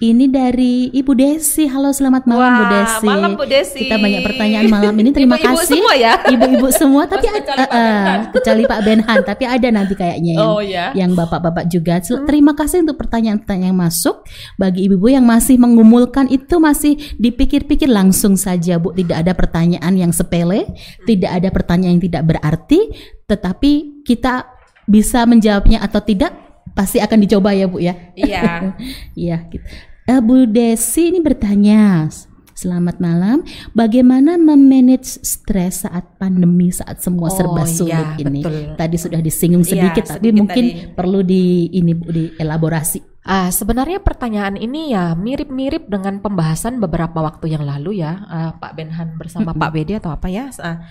[0.00, 1.68] ini dari Ibu Desi.
[1.68, 3.04] Halo, selamat malam Bu Wah, Desi.
[3.04, 3.84] malam Bu Desi.
[3.84, 5.12] Kita banyak pertanyaan malam ini.
[5.12, 5.68] Terima Ibu-ibu kasih.
[5.76, 6.12] semua ya?
[6.24, 8.18] Ibu-ibu semua, tapi ad- kecuali Pak eh, eh, Benhan.
[8.32, 10.96] kecuali Pak Benhan, tapi ada nanti kayaknya yang Oh ya.
[10.96, 12.00] yang bapak-bapak juga.
[12.00, 14.24] Sel- Terima kasih untuk pertanyaan-pertanyaan yang masuk.
[14.56, 18.96] Bagi ibu-ibu yang masih mengumulkan itu masih dipikir-pikir langsung saja, Bu.
[18.96, 20.64] Tidak ada pertanyaan yang sepele,
[21.04, 22.88] tidak ada pertanyaan yang tidak berarti,
[23.28, 24.48] tetapi kita
[24.88, 26.32] bisa menjawabnya atau tidak
[26.72, 27.92] pasti akan dicoba ya, Bu ya.
[28.16, 28.72] Iya.
[29.12, 29.68] Iya, gitu.
[30.10, 32.10] Eh, Bu Desi ini bertanya.
[32.50, 33.46] Selamat malam.
[33.78, 38.42] Bagaimana memanage stres saat pandemi saat semua Oh, serba iya, sulit ini?
[38.42, 38.74] betul.
[38.74, 40.90] Tadi sudah disinggung Iya, sedikit, tapi sedikit mungkin tadi.
[40.98, 43.22] perlu di ini Bu dielaborasi.
[43.22, 48.74] Ah, sebenarnya pertanyaan ini ya mirip-mirip dengan pembahasan beberapa waktu yang lalu ya, ah, Pak
[48.74, 50.50] Benhan bersama Pak Bedi atau apa ya.
[50.58, 50.90] Ah,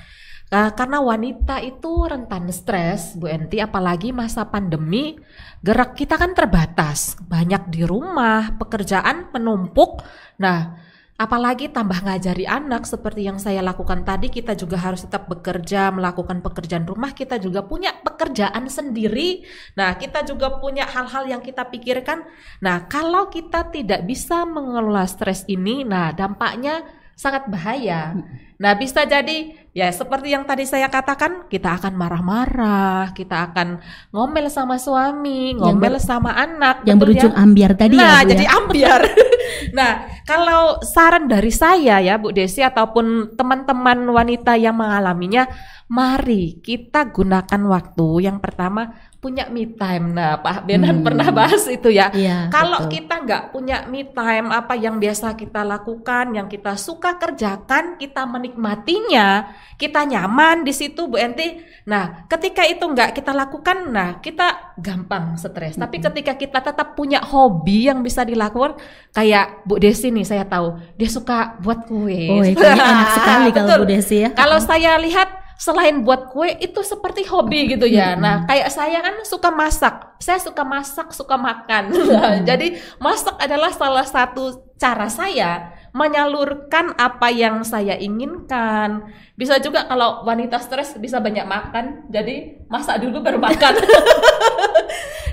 [0.54, 5.18] ah, karena wanita itu rentan stres, Bu Enti, apalagi masa pandemi,
[5.62, 10.02] gerak kita kan terbatas, banyak di rumah, pekerjaan menumpuk.
[10.41, 10.78] Nah,
[11.20, 16.39] apalagi tambah ngajari anak seperti yang saya lakukan tadi kita juga harus tetap bekerja melakukan
[16.39, 17.12] pekerjaan rumah.
[17.12, 19.43] Kita juga punya pekerjaan sendiri.
[19.76, 22.24] Nah kita juga punya hal-hal yang kita pikirkan.
[22.64, 26.88] Nah kalau kita tidak bisa mengelola stres ini nah dampaknya
[27.20, 28.15] sangat bahaya
[28.55, 33.84] nah bisa jadi ya seperti yang tadi saya katakan kita akan marah-marah kita akan
[34.15, 37.43] ngomel sama suami ngomel sama anak yang betul berujung ya?
[37.43, 38.28] ambiar tadi ya, nah ya?
[38.32, 39.01] jadi ambiar
[39.78, 39.91] nah
[40.24, 45.43] kalau saran dari saya ya Bu Desi ataupun teman-teman wanita yang mengalaminya
[45.91, 51.05] mari kita gunakan waktu yang pertama punya me time nah Pak Benan Hmm.
[51.05, 52.91] pernah bahas itu ya Iya, kalau betul.
[52.97, 58.24] kita nggak punya me time apa yang biasa kita lakukan yang kita suka kerjakan kita
[58.24, 59.28] menikmatinya
[59.76, 65.36] kita nyaman di situ Bu Enti nah ketika itu nggak kita lakukan nah kita gampang
[65.36, 70.45] stres tapi ketika kita tetap punya hobi yang bisa dilakukan kayak Bu Desi nih saya
[70.45, 73.78] tahu dia suka buat kue Oh, enak sekali kalau.
[73.78, 74.30] Bu Desi ya.
[74.32, 78.16] kalau saya lihat selain buat kue itu seperti hobi gitu ya.
[78.16, 80.16] Nah, kayak saya kan suka masak.
[80.24, 81.91] Saya suka masak, suka makan.
[82.10, 89.12] Nah, Jadi masak adalah salah satu cara saya menyalurkan apa yang saya inginkan.
[89.36, 92.07] Bisa juga kalau wanita stres bisa banyak makan.
[92.07, 93.74] Jadi masak dulu baru makan.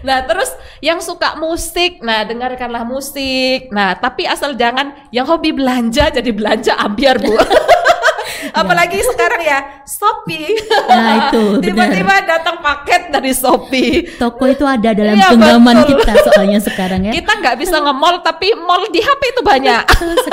[0.07, 3.74] Nah, terus yang suka musik, nah dengarkanlah musik.
[3.74, 7.35] Nah, tapi asal jangan yang hobi belanja jadi belanja ambiar, Bu.
[8.57, 10.57] Apalagi sekarang ya Shopee.
[10.89, 11.45] Nah, itu.
[11.65, 14.17] Tiba-tiba datang paket dari Shopee.
[14.17, 17.13] Toko itu ada dalam Iya, genggaman kita soalnya sekarang ya.
[17.13, 19.83] Kita nggak bisa nge-mall tapi mall di HP itu banyak.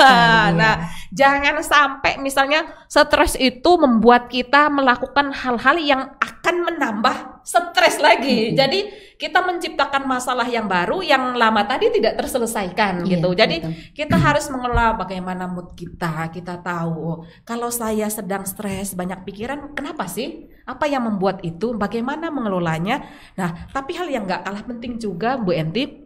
[0.60, 8.50] nah, jangan sampai misalnya stres itu membuat kita melakukan hal-hal yang akan menambah stres lagi.
[8.52, 13.30] Jadi kita menciptakan masalah yang baru yang lama tadi tidak terselesaikan Iya, gitu.
[13.32, 13.72] Jadi betul.
[13.94, 16.34] kita harus mengelola bagaimana mood kita.
[16.34, 20.50] Kita tahu oh, kalau saya sedang stres, banyak pikiran, kenapa sih?
[20.66, 21.76] Apa yang membuat itu?
[21.78, 23.06] Bagaimana mengelolanya?
[23.38, 26.04] Nah, tapi hal yang nggak kalah penting juga, Bu Enti,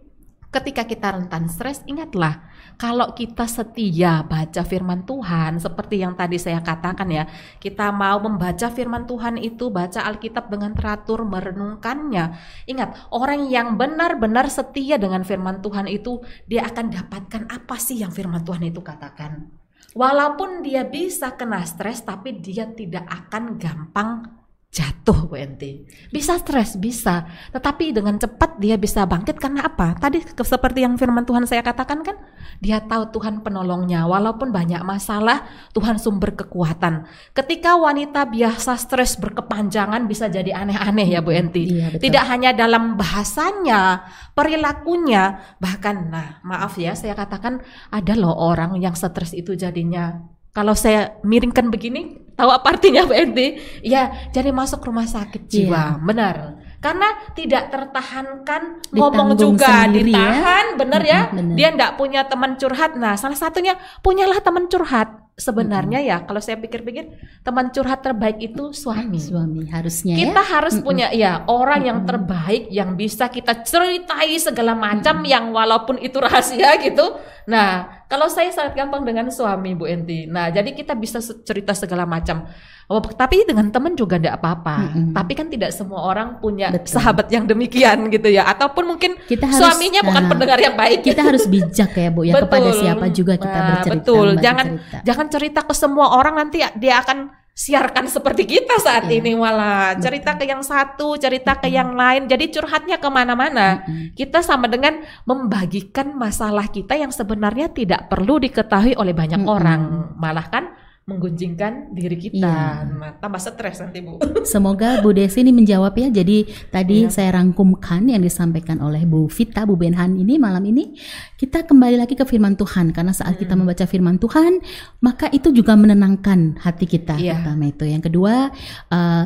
[0.52, 2.44] ketika kita rentan stres, ingatlah
[2.78, 7.26] kalau kita setia baca firman Tuhan, seperti yang tadi saya katakan ya,
[7.58, 12.38] kita mau membaca firman Tuhan itu, baca Alkitab dengan teratur, merenungkannya.
[12.70, 18.14] Ingat, orang yang benar-benar setia dengan firman Tuhan itu, dia akan dapatkan apa sih yang
[18.14, 19.50] firman Tuhan itu katakan.
[19.98, 24.37] Walaupun dia bisa kena stres, tapi dia tidak akan gampang
[24.68, 25.88] jatuh Bu Enti.
[26.12, 27.24] Bisa stres, bisa.
[27.56, 29.96] Tetapi dengan cepat dia bisa bangkit karena apa?
[29.96, 32.20] Tadi seperti yang firman Tuhan saya katakan kan,
[32.60, 34.04] dia tahu Tuhan penolongnya.
[34.04, 37.08] Walaupun banyak masalah, Tuhan sumber kekuatan.
[37.32, 41.72] Ketika wanita biasa stres berkepanjangan bisa jadi aneh-aneh ya Bu Enti.
[41.72, 42.02] Iya, betul.
[42.04, 44.04] Tidak hanya dalam bahasanya,
[44.36, 50.74] perilakunya, bahkan nah, maaf ya saya katakan ada loh orang yang stres itu jadinya kalau
[50.74, 53.58] saya miringkan begini, tahu apa artinya Enti?
[53.82, 56.62] Ya, jadi masuk rumah sakit jiwa, benar.
[56.78, 60.30] Karena tidak tertahankan ngomong Ditanggung juga, sendiri ya.
[60.30, 61.20] ditahan, benar ya.
[61.34, 61.56] Benar.
[61.58, 62.94] Dia enggak punya teman curhat.
[62.94, 65.26] Nah, salah satunya punyalah teman curhat.
[65.34, 69.18] Sebenarnya ya, kalau saya pikir-pikir, teman curhat terbaik itu suami.
[69.18, 70.50] Suami harusnya Kita ya.
[70.54, 76.18] harus punya ya orang yang terbaik yang bisa kita ceritai segala macam yang walaupun itu
[76.22, 77.18] rahasia gitu.
[77.50, 80.24] Nah, kalau saya sangat gampang dengan suami Bu Enti.
[80.24, 82.48] Nah, jadi kita bisa cerita segala macam.
[82.88, 84.80] Oh, tapi dengan teman juga tidak apa-apa.
[84.80, 85.12] Mm-mm.
[85.12, 86.96] Tapi kan tidak semua orang punya Betul.
[86.96, 88.48] sahabat yang demikian gitu ya.
[88.48, 91.04] Ataupun mungkin Kita harus- suaminya bukan nah, pendengar yang baik.
[91.04, 93.92] Kita harus bijak ya Bu ya kepada siapa juga kita Nah, bercerita.
[94.00, 94.28] Betul.
[94.40, 94.98] Jangan cerita.
[95.04, 97.28] jangan cerita ke semua orang nanti dia akan
[97.58, 99.18] siarkan seperti kita saat Iya.
[99.18, 102.30] ini malah cerita ke yang satu, cerita ke yang lain.
[102.30, 103.82] Jadi curhatnya ke mana-mana.
[103.82, 104.14] Mm-mm.
[104.14, 109.50] Kita sama dengan membagikan masalah kita yang sebenarnya tidak perlu diketahui oleh banyak Mm-mm.
[109.58, 109.80] orang,
[110.14, 110.70] malah kan
[111.08, 112.36] menggunjingkan diri kita.
[112.44, 112.84] Iya.
[112.92, 114.20] Nah, tambah stres nanti bu.
[114.44, 116.12] Semoga Bu Desi ini menjawab ya.
[116.12, 117.10] Jadi tadi Iya.
[117.10, 120.92] saya rangkumkan yang disampaikan oleh Bu Vita, Bu Benhan ini malam ini
[121.40, 124.60] kita kembali lagi ke firman Tuhan karena saat kita membaca firman Tuhan
[125.00, 127.16] maka itu juga menenangkan hati kita.
[127.16, 127.40] Iya.
[127.40, 127.88] Pertama itu.
[127.88, 128.52] Yang kedua
[128.92, 129.24] eh,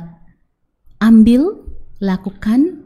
[1.03, 1.66] ambil,
[1.99, 2.78] lakukan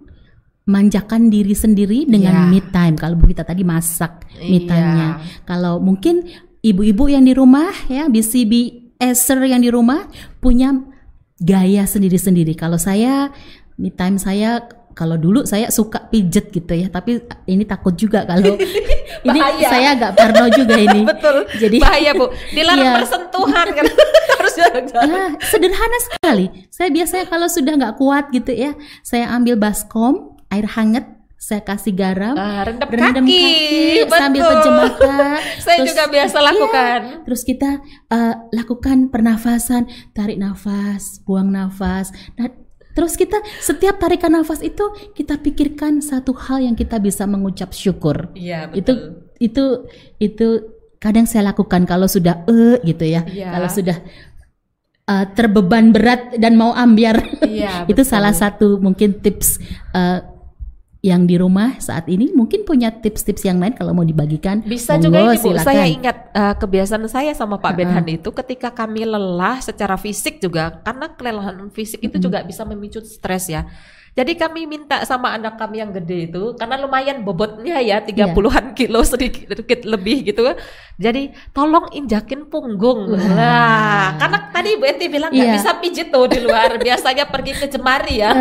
[0.64, 2.50] manjakan diri sendiri dengan Iya.
[2.50, 2.96] me time.
[2.96, 4.66] Kalau Bu Vita tadi masak me Iya.
[4.66, 5.08] time-nya.
[5.44, 6.24] Kalau mungkin
[6.64, 10.72] ibu-ibu yang di rumah ya BCB Eser yang di rumah punya
[11.36, 12.56] gaya sendiri-sendiri.
[12.56, 13.28] Kalau saya
[13.76, 14.64] me time saya
[14.96, 18.56] kalau dulu saya suka pijet gitu ya, tapi ini takut juga kalau
[19.28, 19.68] ini Bahaya.
[19.68, 21.04] saya agak parno juga ini.
[21.12, 21.44] Betul.
[21.54, 22.32] Jadi Bahaya bu.
[22.50, 22.92] Dilarang Iya.
[22.96, 23.84] bersentuhan kan.
[24.36, 25.12] Harus jarak-jarak.
[25.12, 26.46] Ah, sederhana sekali.
[26.72, 31.04] Saya biasanya kalau sudah nggak kuat gitu ya, saya ambil baskom, air hangat,
[31.46, 33.38] saya kasih garam, Ah, rendam, rendam kaki,
[34.02, 34.50] kaki, sambil betul.
[34.50, 35.14] pejam mata.
[35.62, 36.98] Saya Terus- juga biasa Iya, lakukan.
[37.22, 37.70] terus kita
[38.10, 42.10] eh, lakukan pernafasan, tarik nafas, buang nafas.
[42.34, 42.50] Nah,
[42.92, 44.82] terus kita setiap tarikan nafas itu
[45.12, 48.34] kita pikirkan satu hal yang kita bisa mengucap syukur.
[48.34, 49.14] Iya, Itu betul.
[49.38, 49.64] itu
[50.18, 50.48] itu
[50.98, 53.22] kadang saya lakukan kalau sudah eh gitu ya.
[53.22, 53.54] Iya.
[53.54, 53.96] Kalau sudah
[55.06, 57.22] eh, terbeban berat dan mau ambiar.
[57.38, 60.34] Iya, itu salah satu mungkin tips eh,
[61.06, 65.06] yang di rumah saat ini mungkin punya tips-tips yang lain kalau mau dibagikan Bisa monggo,
[65.06, 65.66] juga ini Bu, silakan.
[65.70, 67.78] saya ingat eh, kebiasaan saya sama Pak Ha-ha.
[67.78, 72.98] Benhan itu ketika kami lelah secara fisik juga karena kelelahan fisik itu juga bisa memicu
[73.06, 73.70] stres ya.
[74.16, 79.04] Jadi kami minta sama anak kami yang gede itu karena lumayan bobotnya ya 30-an kilo
[79.04, 80.40] sedikit, sedikit lebih gitu.
[80.96, 83.12] Jadi tolong injakin punggung.
[83.12, 83.20] Wah.
[83.20, 85.54] Nah, karena tadi Bu Enti bilang nggak Iya.
[85.54, 86.74] bisa pijit tuh di luar.
[86.88, 88.32] Biasanya pergi ke Jemari ya.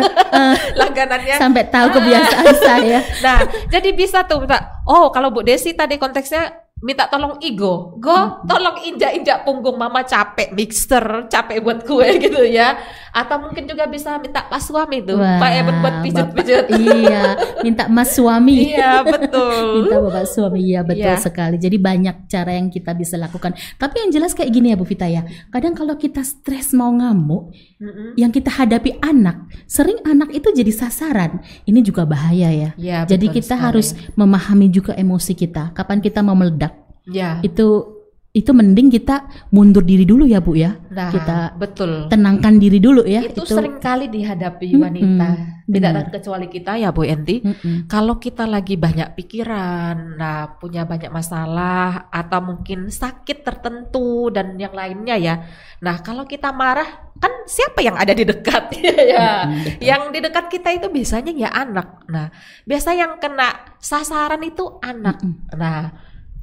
[0.72, 1.36] Langganannya.
[1.36, 4.80] sampai tahu kebiasaan saya Nah, jadi bisa tuh minta.
[4.88, 10.52] Oh, kalau Bu Desi tadi konteksnya minta tolong Igo, go, tolong injak-injak punggung mama capek
[10.52, 12.76] mixer, capek buat kue gitu ya.
[13.10, 16.64] Atau mungkin juga bisa minta Pak suami tuh, Wah, Pak Eben buat pijat-pijat.
[16.68, 17.22] Iya
[17.64, 19.82] minta mas suami iya, betul.
[19.82, 21.18] minta bapak suami iya betul Iya.
[21.18, 24.86] sekali jadi banyak cara yang kita bisa lakukan tapi yang jelas kayak gini ya Bu
[24.86, 28.14] Vita ya kadang kalau kita stres mau ngamuk Mm-mm.
[28.14, 33.26] yang kita hadapi anak sering anak itu jadi sasaran ini juga bahaya ya Iya, jadi
[33.28, 33.64] kita sekali.
[33.66, 36.65] harus memahami juga emosi kita kapan kita mau meledak
[37.06, 37.96] Ya, itu
[38.36, 42.12] itu mending kita mundur diri dulu ya Bu ya nah, kita betul.
[42.12, 46.12] tenangkan diri dulu ya itu, sering kali dihadapi wanita, tidak benar.
[46.12, 47.40] kecuali kita ya Bu Enti.
[47.40, 47.88] Mm-mm.
[47.88, 54.76] Kalau kita lagi banyak pikiran, nah punya banyak masalah atau mungkin sakit tertentu dan yang
[54.76, 55.34] lainnya ya.
[55.80, 59.48] Nah kalau kita marah, kan siapa yang ada di dekat ya?
[59.48, 59.80] Mm-mm, betul.
[59.80, 62.04] Yang di dekat kita itu biasanya ya anak.
[62.12, 62.28] Nah
[62.68, 65.24] biasa yang kena sasaran itu anak.
[65.56, 65.88] Nah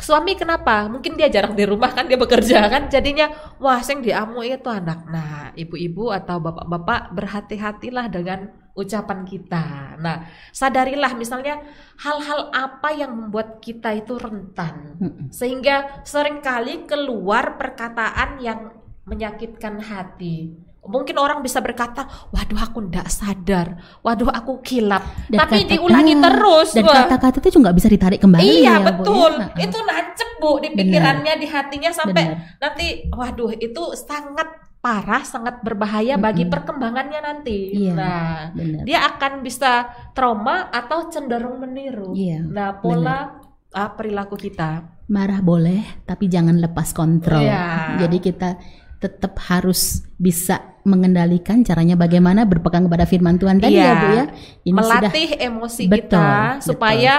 [0.04, 0.92] suami kenapa?
[0.92, 3.32] Mungkin dia jarang di rumah kan dia bekerja kan, jadinya
[3.64, 5.08] wah sing diamu itu anak.
[5.08, 9.98] Nah ibu-ibu atau bapak-bapak berhati-hatilah dengan ucapan kita.
[10.02, 11.62] Nah, sadarilah misalnya
[12.02, 14.98] hal-hal apa yang membuat kita itu rentan.
[15.30, 18.74] Sehingga sering kali keluar perkataan yang
[19.06, 20.58] menyakitkan hati.
[20.84, 23.80] Mungkin orang bisa berkata, "Waduh, aku ndak sadar.
[24.00, 26.70] Waduh, aku kilap." Dan Tapi kata- diulangi terus.
[26.72, 28.80] dan kata-kata itu juga nggak bisa ditarik kembali Iya ya Bu, ya.
[28.92, 30.78] betul, Nah, itu nancep bu di Benar.
[30.78, 32.60] pikirannya, di hatinya sampai Benar.
[32.60, 36.52] nanti, waduh itu sangat parah, sangat berbahaya bagi Mm-mm.
[36.52, 37.72] perkembangannya nanti.
[37.72, 38.84] Iya, Nah, benar.
[38.84, 39.72] dia akan bisa
[40.12, 42.12] trauma atau cenderung meniru.
[42.12, 43.40] Iya, Nah, pola
[43.72, 44.92] ah, perilaku kita.
[45.06, 47.40] marah boleh tapi jangan lepas kontrol.
[47.40, 48.00] Iya.
[48.00, 48.56] Jadi kita
[49.04, 53.88] tetap harus bisa mengendalikan caranya bagaimana berpegang kepada firman Tuhan tadi Iya.
[53.88, 54.26] ya Bu ya.
[54.64, 56.64] Ini sudah Melatih emosi Betul, kita betul.
[56.64, 57.14] supaya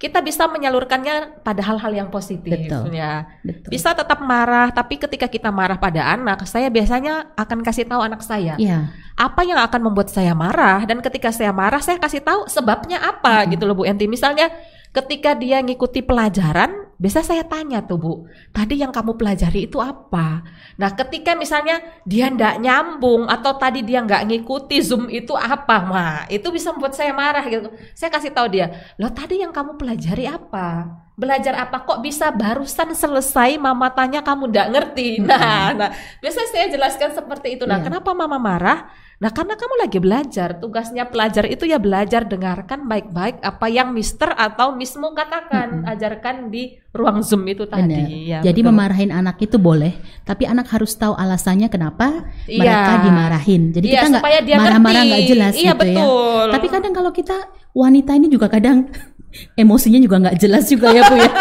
[0.00, 2.48] kita bisa menyalurkannya pada hal-hal yang positif.
[2.48, 2.88] Betul.
[2.96, 3.28] Ya.
[3.44, 3.68] betul.
[3.68, 8.24] Bisa tetap marah, tapi ketika kita marah pada anak, saya biasanya akan kasih tahu anak
[8.24, 8.56] saya.
[8.56, 8.88] Iya.
[9.20, 13.44] apa yang akan membuat saya marah dan ketika saya marah saya kasih tahu sebabnya apa
[13.52, 14.48] gitu loh Bu Enti misalnya
[14.90, 18.12] ketika dia ngikuti pelajaran biasa saya tanya tuh Bu
[18.50, 20.44] tadi yang kamu pelajari itu apa?
[20.76, 26.18] Nah ketika misalnya dia ndak nyambung atau tadi dia nggak ngikuti zoom itu apa nah
[26.28, 27.70] itu bisa membuat saya marah gitu.
[27.96, 28.66] Saya kasih tahu dia
[29.00, 30.90] loh tadi yang kamu pelajari apa?
[31.16, 31.84] Belajar apa?
[31.84, 35.22] Kok bisa barusan selesai mama tanya kamu ndak ngerti?
[35.24, 37.64] Nah nah biasanya saya jelaskan seperti itu.
[37.64, 37.86] Nah Iya.
[37.88, 38.90] kenapa mama marah
[39.20, 44.32] Nah, karena kamu lagi belajar, tugasnya pelajar itu ya belajar dengarkan baik-baik apa yang Mister
[44.32, 48.24] atau Mismu katakan, ajarkan di ruang Zoom itu tadi.
[48.24, 48.72] Ya, Jadi betul.
[48.72, 49.92] memarahin anak itu boleh,
[50.24, 52.64] tapi anak harus tahu alasannya kenapa Iya.
[52.64, 53.62] mereka dimarahin.
[53.70, 54.24] Jadi Iya, kita nggak
[54.56, 55.74] marah-marah nggak jelas Iya, gitu ya.
[55.76, 56.44] betul.
[56.56, 57.36] Tapi kadang kalau kita
[57.76, 58.88] wanita ini juga kadang
[59.60, 61.30] emosinya juga nggak jelas juga ya Bu ya.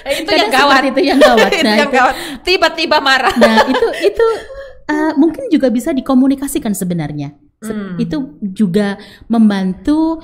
[0.00, 0.82] Itu Kadang yang gawat.
[0.88, 1.50] itu yang gawat.
[1.52, 2.14] Itu Nah, yang itu- gawat.
[2.40, 3.34] Tiba-tiba marah.
[3.36, 4.26] Nah itu itu
[4.90, 7.32] uh, mungkin juga bisa dikomunikasikan sebenarnya.
[7.62, 7.94] Se- Hmm.
[8.00, 8.96] Itu juga
[9.28, 10.18] membantu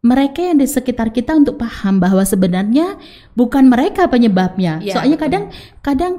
[0.00, 2.94] mereka yang di sekitar kita untuk paham bahwa sebenarnya
[3.34, 4.78] bukan mereka penyebabnya.
[4.78, 5.26] Iya, Soalnya betul.
[5.26, 5.44] kadang
[5.82, 6.12] kadang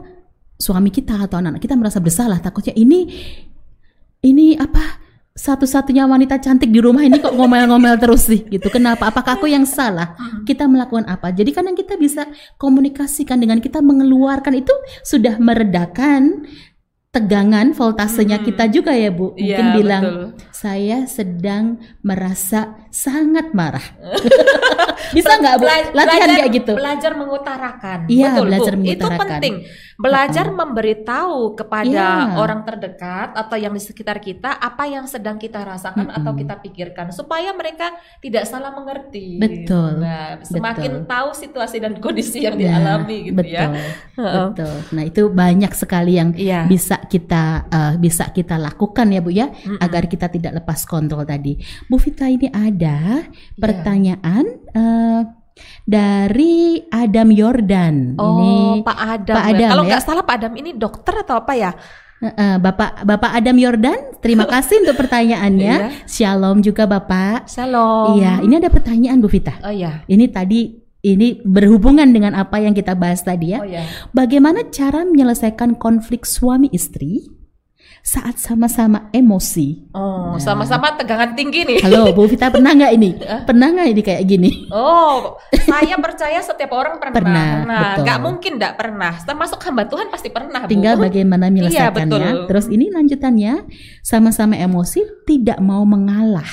[0.59, 3.07] suami kita atau anak-anak kita merasa bersalah takutnya ini
[4.25, 5.05] ini apa
[5.37, 8.67] satu-satunya wanita cantik di rumah ini kok ngomel-ngomel terus sih gitu.
[8.67, 9.07] Kenapa?
[9.07, 10.17] Apakah aku yang salah?
[10.43, 11.29] Kita melakukan apa?
[11.29, 12.25] Jadi kadang kita bisa
[12.57, 14.73] komunikasikan dengan kita mengeluarkan itu
[15.05, 16.49] sudah meredakan
[17.09, 18.45] tegangan voltasenya Hmm.
[18.45, 19.33] kita juga ya Bu.
[19.33, 20.23] Mungkin Iya, bilang betul.
[20.51, 21.65] saya sedang
[22.01, 23.81] merasa sangat marah.
[25.15, 25.65] bisa nggak Bu?
[25.65, 26.73] Latihan belajar- kayak gitu.
[26.75, 27.99] Belajar mengutarakan.
[28.05, 28.79] Iya, Betul, belajar Bu.
[28.83, 29.15] mengutarakan.
[29.17, 29.55] Itu penting.
[29.97, 32.37] Belajar memberitahu kepada Iya.
[32.37, 36.41] orang terdekat atau yang di sekitar kita apa yang sedang kita rasakan atau Mm-mm.
[36.45, 37.89] kita pikirkan supaya mereka
[38.21, 39.41] tidak salah mengerti.
[39.41, 41.09] Betul, Nah, semakin betul.
[41.09, 43.67] tahu situasi dan kondisi yang Nah, dialami gitu betul, ya.
[44.13, 44.45] Heeh.
[44.53, 44.75] Betul.
[44.93, 46.69] Nah, itu banyak sekali yang Iya.
[46.69, 49.81] bisa kita eh, bisa kita lakukan ya Bu ya Mm-mm.
[49.81, 51.57] agar kita tidak lepas kontrol tadi.
[51.85, 53.33] Bu Vita ini ada Iya.
[53.57, 55.21] pertanyaan eh,
[55.83, 58.17] dari Adam Yordan.
[58.17, 59.35] Oh, ini Pak Adam.
[59.35, 59.51] Pak ya.
[59.53, 59.89] Adam Kalau ya.
[59.89, 61.71] nggak salah Pak Adam ini dokter atau apa ya?
[62.57, 65.75] Bapak Bapak Adam Yordan, terima kasih untuk pertanyaannya.
[65.77, 66.09] Iya.
[66.09, 67.45] Shalom juga Bapak.
[67.45, 68.17] Shalom.
[68.17, 69.53] Iya, ini ada pertanyaan Bu Vita.
[69.61, 70.01] Oh iya.
[70.09, 73.61] Ini tadi ini berhubungan dengan apa yang kita bahas tadi ya.
[73.61, 73.85] Oh iya.
[74.17, 77.36] Bagaimana cara menyelesaikan konflik suami istri
[78.07, 79.91] saat sama-sama emosi?
[79.91, 80.39] Oh, Nah.
[80.39, 81.83] sama-sama tegangan tinggi nih.
[81.83, 83.19] Halo, Bu Vita pernah nggak ini?
[83.51, 84.51] Pernah nggak ini kayak gini?
[84.71, 85.35] Oh,
[85.67, 87.11] saya percaya setiap orang pernah.
[87.19, 88.03] Pernah, betul.
[88.07, 89.13] nggak mungkin nggak pernah.
[89.19, 90.63] Termasuk hamba Tuhan pasti pernah.
[90.63, 90.71] Bu.
[90.71, 92.07] Tinggal bagaimana Iya, menyelesaikannya.
[92.07, 92.47] betul.
[92.47, 93.53] Terus ini lanjutannya,
[93.99, 96.47] sama-sama emosi tidak mau mengalah.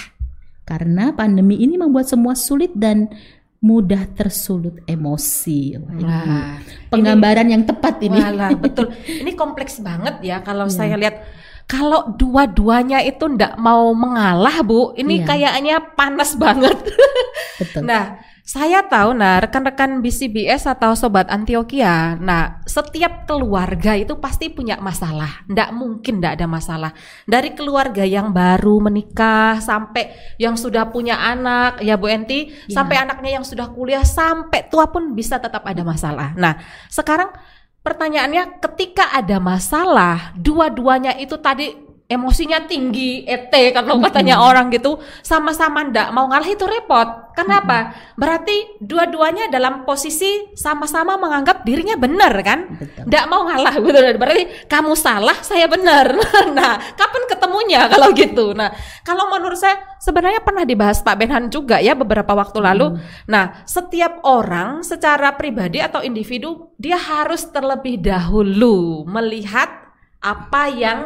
[0.66, 3.06] Karena pandemi ini membuat semua sulit dan
[3.64, 5.80] mudah tersulut emosi.
[5.80, 6.60] Wah, ini Nah,
[6.92, 8.20] penggambaran yang tepat ini.
[8.20, 8.92] Walah, betul.
[9.02, 10.76] Ini kompleks banget ya kalau Iya.
[10.76, 11.16] saya lihat.
[11.64, 15.24] Kalau dua-duanya itu ndak mau mengalah, Bu, ini Iya.
[15.24, 16.76] kayaknya panas banget.
[17.64, 17.88] Betul.
[17.88, 24.76] Nah, saya tahu, nah rekan-rekan BCBS atau Sobat Antioquia, nah setiap keluarga itu pasti punya
[24.84, 25.48] masalah.
[25.48, 26.92] Ndak mungkin ndak ada masalah.
[27.24, 32.84] Dari keluarga yang baru menikah sampai yang sudah punya anak, ya Bu Enti, Ya.
[32.84, 36.36] sampai anaknya yang sudah kuliah sampai tua pun bisa tetap ada masalah.
[36.36, 36.60] Nah,
[36.92, 37.32] sekarang
[37.80, 45.88] pertanyaannya ketika ada masalah, dua-duanya itu tadi emosinya tinggi, ET kalau katanya orang gitu, sama-sama
[45.88, 47.32] ndak mau ngalah itu repot.
[47.34, 47.90] Kenapa?
[48.14, 52.78] Berarti dua-duanya dalam posisi sama-sama menganggap dirinya benar kan?
[52.78, 53.10] Betul.
[53.10, 53.98] Ndak mau ngalah gitu.
[54.20, 56.14] Berarti kamu salah, saya benar.
[56.56, 58.54] nah, kapan ketemunya kalau gitu?
[58.54, 58.70] Nah,
[59.02, 63.00] kalau menurut saya sebenarnya pernah dibahas Pak Benhan juga ya beberapa waktu lalu.
[63.26, 69.84] Nah, setiap orang secara pribadi atau individu dia harus terlebih dahulu melihat
[70.22, 70.98] apa yang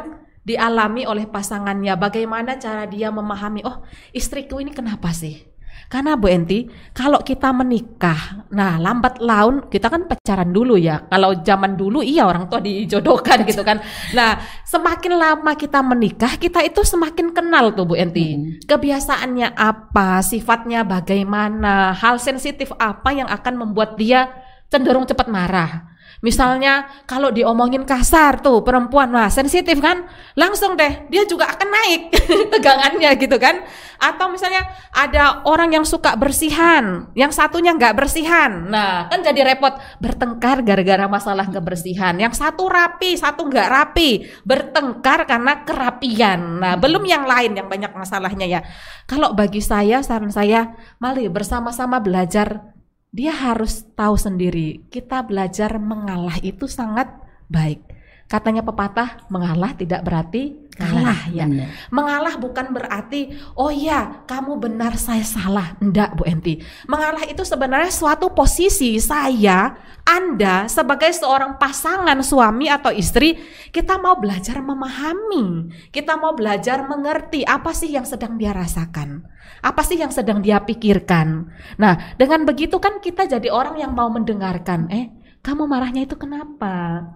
[0.49, 3.85] dialami oleh pasangannya, bagaimana cara dia memahami, oh
[4.17, 5.45] istriku ini kenapa sih?
[5.89, 11.09] Karena Bu Enti, kalau kita menikah, nah lambat laun kita kan pacaran dulu ya.
[11.09, 13.81] Kalau zaman dulu iya orang tua dijodohkan gitu kan.
[14.13, 14.37] Nah,
[14.69, 18.37] semakin lama kita menikah, kita itu semakin kenal tuh Bu Enti.
[18.37, 18.61] Hmm.
[18.69, 24.29] Kebiasaannya apa, sifatnya bagaimana, hal sensitif apa yang akan membuat dia
[24.69, 25.89] cenderung cepat marah.
[26.19, 30.03] Misalnya kalau diomongin kasar tuh perempuan wah sensitif kan?
[30.35, 32.03] Langsung deh dia juga akan naik
[32.53, 33.63] tegangannya gitu kan?
[33.99, 38.67] Atau misalnya ada orang yang suka bersihan yang satunya nggak bersihan.
[38.67, 39.79] Nah kan jadi repot.
[40.03, 42.19] Bertengkar gara-gara masalah kebersihan.
[42.19, 44.27] Yang satu rapi satu nggak rapi.
[44.43, 46.59] Bertengkar karena kerapian.
[46.59, 48.61] Nah belum yang lain yang banyak masalahnya ya.
[49.07, 52.78] Kalau bagi saya saran saya mari bersama-sama belajar
[53.09, 54.85] dia harus tahu sendiri.
[54.93, 57.09] Kita belajar mengalah itu sangat
[57.49, 57.88] baik.
[58.29, 61.49] Katanya pepatah, mengalah tidak berarti kalah ya.
[61.49, 61.73] benar.
[61.89, 65.81] Mengalah bukan berarti oh ya kamu benar saya salah.
[65.81, 66.61] Enggak Bu Enti.
[66.85, 73.41] Mengalah itu sebenarnya suatu posisi saya, Anda sebagai seorang pasangan suami atau istri,
[73.73, 75.73] kita mau belajar memahami.
[75.89, 79.25] Kita mau belajar mengerti apa sih yang sedang dia rasakan.
[79.65, 81.49] Apa sih yang sedang dia pikirkan.
[81.81, 84.85] Nah, dengan begitu kan kita jadi orang yang mau mendengarkan.
[84.93, 87.09] Eh, kamu marahnya itu kenapa?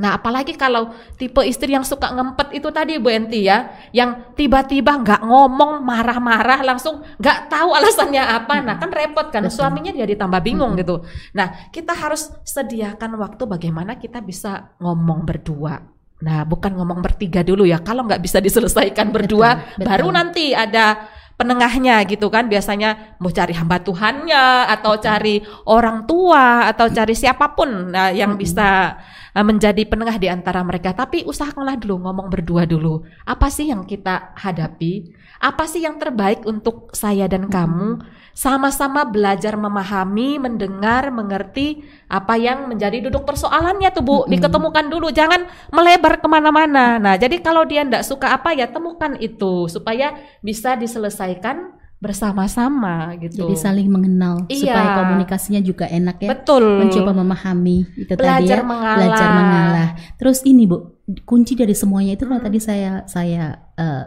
[0.00, 4.96] Nah, apalagi kalau tipe istri yang suka ngempet itu tadi Bu Enti ya, yang tiba-tiba
[4.96, 8.64] nggak ngomong marah-marah langsung nggak tahu alasannya apa.
[8.64, 9.60] Nah, kan repot kan Betul.
[9.60, 11.04] suaminya jadi tambah bingung gitu.
[11.36, 15.84] Nah, kita harus sediakan waktu bagaimana kita bisa ngomong berdua.
[16.24, 17.84] Nah, bukan ngomong bertiga dulu ya.
[17.84, 19.84] Kalau nggak bisa diselesaikan berdua, betul.
[19.84, 26.68] baru nanti ada penengahnya gitu kan biasanya mau cari hamba Tuhannya atau cari orang tua
[26.68, 30.90] atau cari siapa pun nah, yang bisa uh, menjadi penengah di antara mereka.
[30.90, 33.06] Tapi usahakanlah dulu ngomong berdua dulu.
[33.26, 35.14] Apa sih yang kita hadapi?
[35.40, 38.02] Apa sih yang terbaik untuk saya dan kamu?
[38.36, 44.18] Sama-sama belajar memahami mendengar mengerti apa yang menjadi duduk persoalannya tuh bu.
[44.30, 46.98] Diketemukan dulu jangan melebar ke mana-mana.
[47.00, 50.14] Nah jadi kalau dia ndak suka apa ya temukan itu supaya
[50.44, 54.72] bisa diselesaikan bersama-sama gitu Jadi saling mengenal Iya.
[54.72, 56.28] supaya komunikasinya juga enak ya.
[56.32, 58.64] betul Mencoba memahami itu tadi belajar ya.
[58.64, 59.88] mengalah Belajar mengalah.
[60.16, 60.76] Terus ini Bu,
[61.22, 62.32] kunci dari semuanya itu Hmm.
[62.34, 64.04] kalau tadi saya saya eh,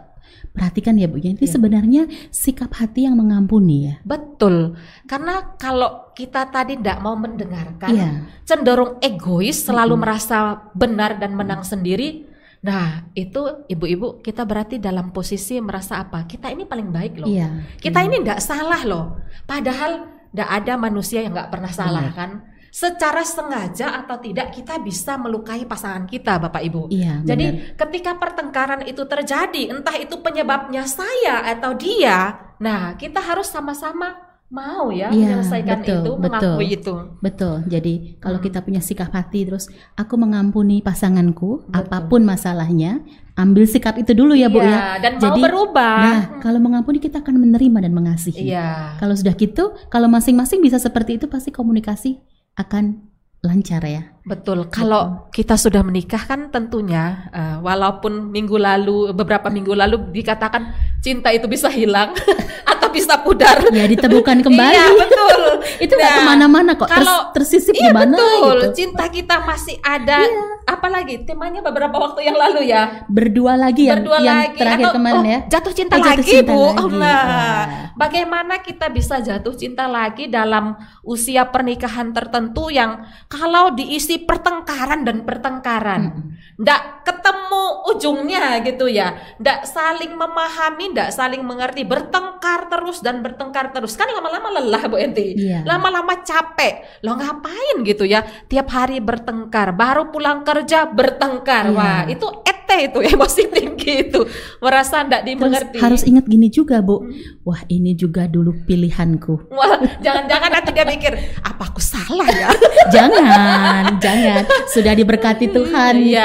[0.50, 1.50] perhatikan ya Bu ya, ini Iya.
[1.50, 3.94] sebenarnya sikap hati yang mengampuni ya.
[4.02, 4.74] Betul.
[5.04, 8.08] Karena kalau kita tadi tidak mau mendengarkan, Iya.
[8.42, 12.26] cenderung egois, selalu merasa benar dan menang sendiri.
[12.64, 16.24] Nah, itu ibu-ibu kita berarti dalam posisi merasa apa?
[16.24, 17.28] Kita ini paling baik loh.
[17.28, 17.76] Iya.
[17.76, 19.20] Kita ini tidak salah loh.
[19.44, 22.16] Padahal tidak ada manusia yang nggak pernah salah Benar.
[22.16, 22.30] kan.
[22.74, 26.90] Secara sengaja atau tidak kita bisa melukai pasangan kita, Bapak Ibu.
[26.90, 27.78] Iya, Jadi benar.
[27.86, 34.94] ketika pertengkaran itu terjadi, entah itu penyebabnya saya atau dia, nah kita harus sama-sama mau
[34.94, 36.22] ya Iya, menyelesaikan betul, itu, betul.
[36.22, 36.94] mengakui itu.
[37.18, 37.54] Betul.
[37.66, 38.46] Jadi kalau Hmm.
[38.46, 41.74] kita punya sikap hati terus aku mengampuni pasanganku Betul.
[41.74, 43.02] apa pun masalahnya,
[43.34, 44.80] ambil sikap itu dulu ya Bu Iya, ya.
[45.02, 45.98] dan mau Jadi, berubah.
[45.98, 48.54] Nah, kalau mengampuni kita akan menerima dan mengasihi.
[48.54, 48.94] Iya.
[48.96, 52.22] Kalau sudah gitu, kalau masing-masing bisa seperti itu pasti komunikasi
[52.54, 53.10] akan
[53.44, 54.08] lancar ya.
[54.24, 54.72] Betul.
[54.72, 60.72] Kalau kita sudah menikah kan tentunya eh, walaupun minggu lalu beberapa minggu lalu dikatakan
[61.04, 62.16] cinta itu bisa hilang
[62.94, 63.58] bisa pudar.
[63.68, 64.72] Ya ditemukan kembali.
[64.72, 65.38] Iya, betul.
[65.84, 66.86] itu nggak Nah, ke mana-mana kok.
[66.86, 68.38] Kalau- tersisip Iya di mana betul.
[68.38, 68.54] gitu.
[68.62, 68.70] Iya.
[68.72, 70.22] Cinta kita masih ada.
[70.64, 73.04] Apalagi temanya beberapa waktu yang lalu ya.
[73.04, 75.38] Berdua lagi yang Berdua yang lagi terakhir atau kemarin oh, ya.
[75.50, 76.62] jatuh cinta Oh, jatuh lagi cinta bu.
[76.64, 76.94] lagi.
[76.94, 77.64] Nah, Wah.
[77.92, 80.72] bagaimana kita bisa jatuh cinta lagi dalam
[81.04, 89.66] usia pernikahan tertentu yang kalau diisi pertengkaran dan pertengkaran, ndak ketemu ujungnya gitu ya, ndak
[89.66, 93.98] saling memahami, ndak saling mengerti, bertengkar terus dan bertengkar terus.
[93.98, 95.66] Kan lama-lama lelah bu Enti, Iya.
[95.66, 101.74] lama-lama capek, lo ngapain gitu ya, tiap hari bertengkar, baru pulang kerja bertengkar, Iya.
[101.74, 102.26] wah itu
[102.64, 104.20] ete itu emosi tinggi itu,
[104.58, 105.76] merasa Terus dimengerti.
[105.76, 107.04] harus ingat gini juga, Bu.
[107.04, 107.12] Hmm.
[107.44, 109.52] Wah, ini juga dulu pilihanku.
[109.52, 112.48] Wah, jangan-jangan nanti dia mikir, apa aku salah ya?
[112.94, 114.42] jangan, jangan.
[114.66, 116.24] Sudah diberkati Tuhan Iya,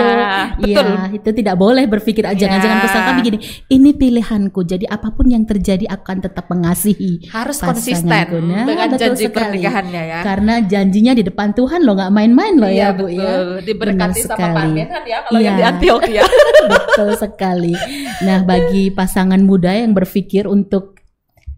[0.56, 0.72] itu.
[0.72, 0.88] betul.
[0.88, 2.86] Iya, itu tidak boleh berpikir ah, jangan-jangan Iya.
[2.86, 3.38] kesalahan begini.
[3.68, 4.60] Ini pilihanku.
[4.64, 7.28] Jadi apa pun yang terjadi akan tetap mengasihi.
[7.28, 8.24] Harus konsisten Nah,
[8.64, 9.60] dengan janji sekali.
[9.60, 10.20] pernikahannya ya.
[10.24, 13.20] Karena janjinya di depan Tuhan loh, nggak main-main loh ya, Bu ya.
[13.20, 13.50] betul.
[13.66, 14.72] Diberkati Benar sama Pak sekali.
[14.80, 15.60] Benhan ya kalau yang Iya.
[15.60, 16.24] di Antioquia.
[16.66, 17.74] Betul sekali.
[18.22, 21.00] Nah, bagi pasangan muda yang berpikir untuk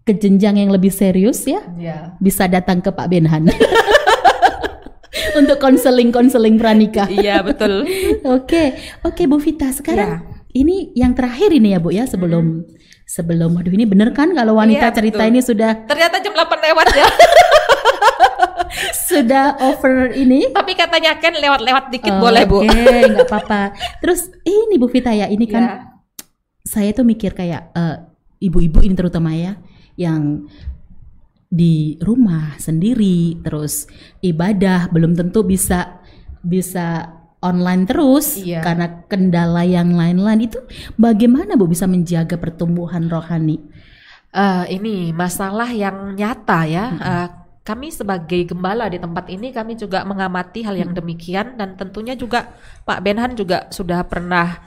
[0.01, 2.17] ke jenjang yang lebih serius ya, Iya.
[2.17, 3.49] bisa datang ke Pak Benhan.
[5.39, 7.07] untuk konseling-konseling pranikah.
[7.07, 7.85] Iya, betul.
[8.25, 9.69] Oke, oke Bu Vita.
[9.69, 12.65] Sekarang ini yang terakhir ini ya Bu ya sebelum
[13.05, 15.31] sebelum waduh ini bener kan kalau wanita Iya, cerita betul.
[15.31, 17.07] ini sudah Ternyata jam 8 lewat ya.
[19.07, 20.49] sudah over ini.
[20.49, 22.63] Tapi katanya Ken lewat-lewat dikit Oh, boleh, Bu.
[22.63, 22.71] Oke,
[23.11, 23.75] nggak apa-apa.
[23.99, 25.75] Terus ini Bu Vita ya, ini kan Iya.
[26.61, 27.97] saya tuh mikir kayak eh,
[28.39, 29.57] ibu-ibu ini terutama ya
[29.97, 30.45] yang
[31.45, 33.83] di rumah sendiri terus
[34.19, 35.99] ibadah belum tentu bisa
[36.39, 37.11] bisa
[37.43, 38.63] online terus Iya.
[38.63, 40.61] karena kendala yang lain-lain itu
[40.95, 43.59] bagaimana Bu bisa menjaga pertumbuhan rohani?
[44.31, 46.85] Eh, ini masalah yang nyata ya.
[46.93, 47.27] Eh,
[47.61, 52.57] kami sebagai gembala di tempat ini kami juga mengamati hal yang demikian dan tentunya juga
[52.89, 54.65] Pak Benhan juga sudah pernah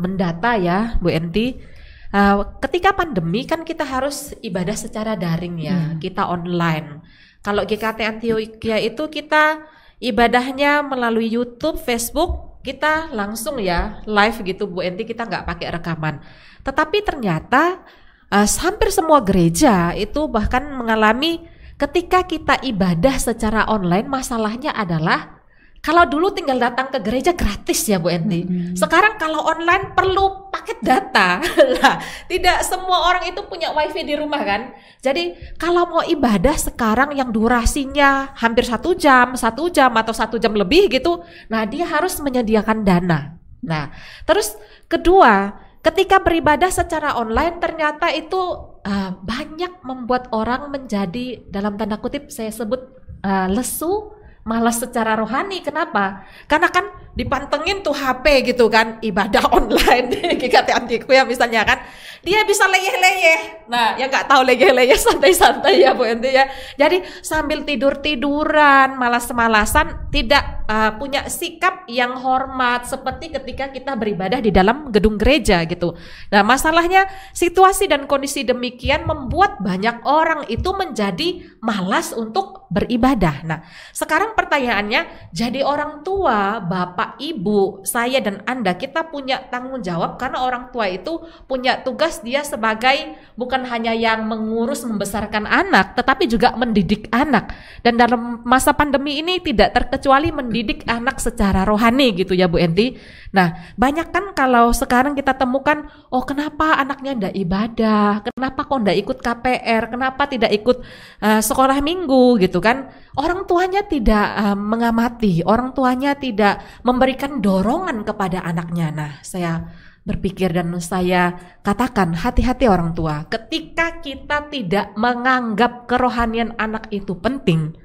[0.00, 1.60] mendata ya Bu Enti.
[2.08, 7.04] Eh, ketika pandemi kan kita harus ibadah secara daring ya, kita online.
[7.44, 9.68] Kalau GKT Antioquia itu kita
[10.00, 16.24] ibadahnya melalui YouTube, Facebook, kita langsung ya live gitu Bu Enti kita nggak pakai rekaman.
[16.64, 17.84] Tetapi ternyata
[18.32, 25.38] eh, hampir semua gereja itu bahkan mengalami ketika kita ibadah secara online masalahnya adalah
[25.78, 28.42] kalau dulu tinggal datang ke gereja gratis ya Bu Enti.
[28.74, 31.38] Sekarang kalau online perlu paket data.
[31.78, 34.74] Lah, tidak semua orang itu punya wifi di rumah kan.
[34.98, 40.50] Jadi kalau mau ibadah sekarang yang durasinya hampir satu jam, satu jam atau satu jam
[40.58, 43.38] lebih gitu, nah dia harus menyediakan dana.
[43.62, 43.94] Nah,
[44.26, 44.58] terus
[44.90, 45.54] kedua,
[45.88, 48.36] ketika beribadah secara online ternyata itu
[48.84, 52.84] uh, banyak membuat orang menjadi dalam tanda kutip saya sebut
[53.24, 54.12] uh, lesu
[54.48, 55.60] malas secara rohani.
[55.60, 56.24] Kenapa?
[56.48, 61.84] Karena kan dipantengin tuh HP gitu kan, ibadah online di GKT Antioquia misalnya kan.
[62.26, 63.70] Dia bisa leyeh-leyeh.
[63.70, 66.48] Nah, yang nggak tahu leyeh-leyeh santai-santai ya Bu Enti ya.
[66.74, 74.48] Jadi sambil tidur-tiduran, malas-malasan, tidak uh, punya sikap yang hormat seperti ketika kita beribadah di
[74.48, 75.94] dalam gedung gereja gitu.
[76.32, 83.36] Nah, masalahnya situasi dan kondisi demikian membuat banyak orang itu menjadi malas untuk beribadah.
[83.44, 83.58] Nah,
[83.96, 90.44] sekarang pertanyaannya, jadi orang tua, bapak, ibu, saya dan Anda, kita punya tanggung jawab karena
[90.44, 96.56] orang tua itu punya tugas dia sebagai bukan hanya yang mengurus membesarkan anak, tetapi juga
[96.56, 97.52] mendidik anak.
[97.84, 102.96] Dan dalam masa pandemi ini tidak terkecuali mendidik anak secara rohani gitu ya Bu Enti.
[103.36, 108.98] Nah, banyak kan kalau sekarang kita temukan, oh kenapa anaknya ndak ibadah, kenapa kok ndak
[108.98, 110.80] ikut KPR, kenapa tidak ikut
[111.20, 112.88] uh, sekolah minggu gitu kan?
[113.14, 118.88] Orang tuanya tidak uh, mengamati, orang tuanya tidak memberikan dorongan kepada anaknya.
[118.90, 119.68] Nah, saya
[120.08, 127.76] berpikir dan saya katakan hati-hati orang tua ketika kita tidak menganggap kerohanian anak itu penting.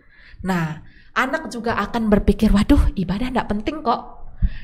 [0.48, 0.80] Nah,
[1.12, 4.24] anak juga akan berpikir, waduh ibadah tidak penting kok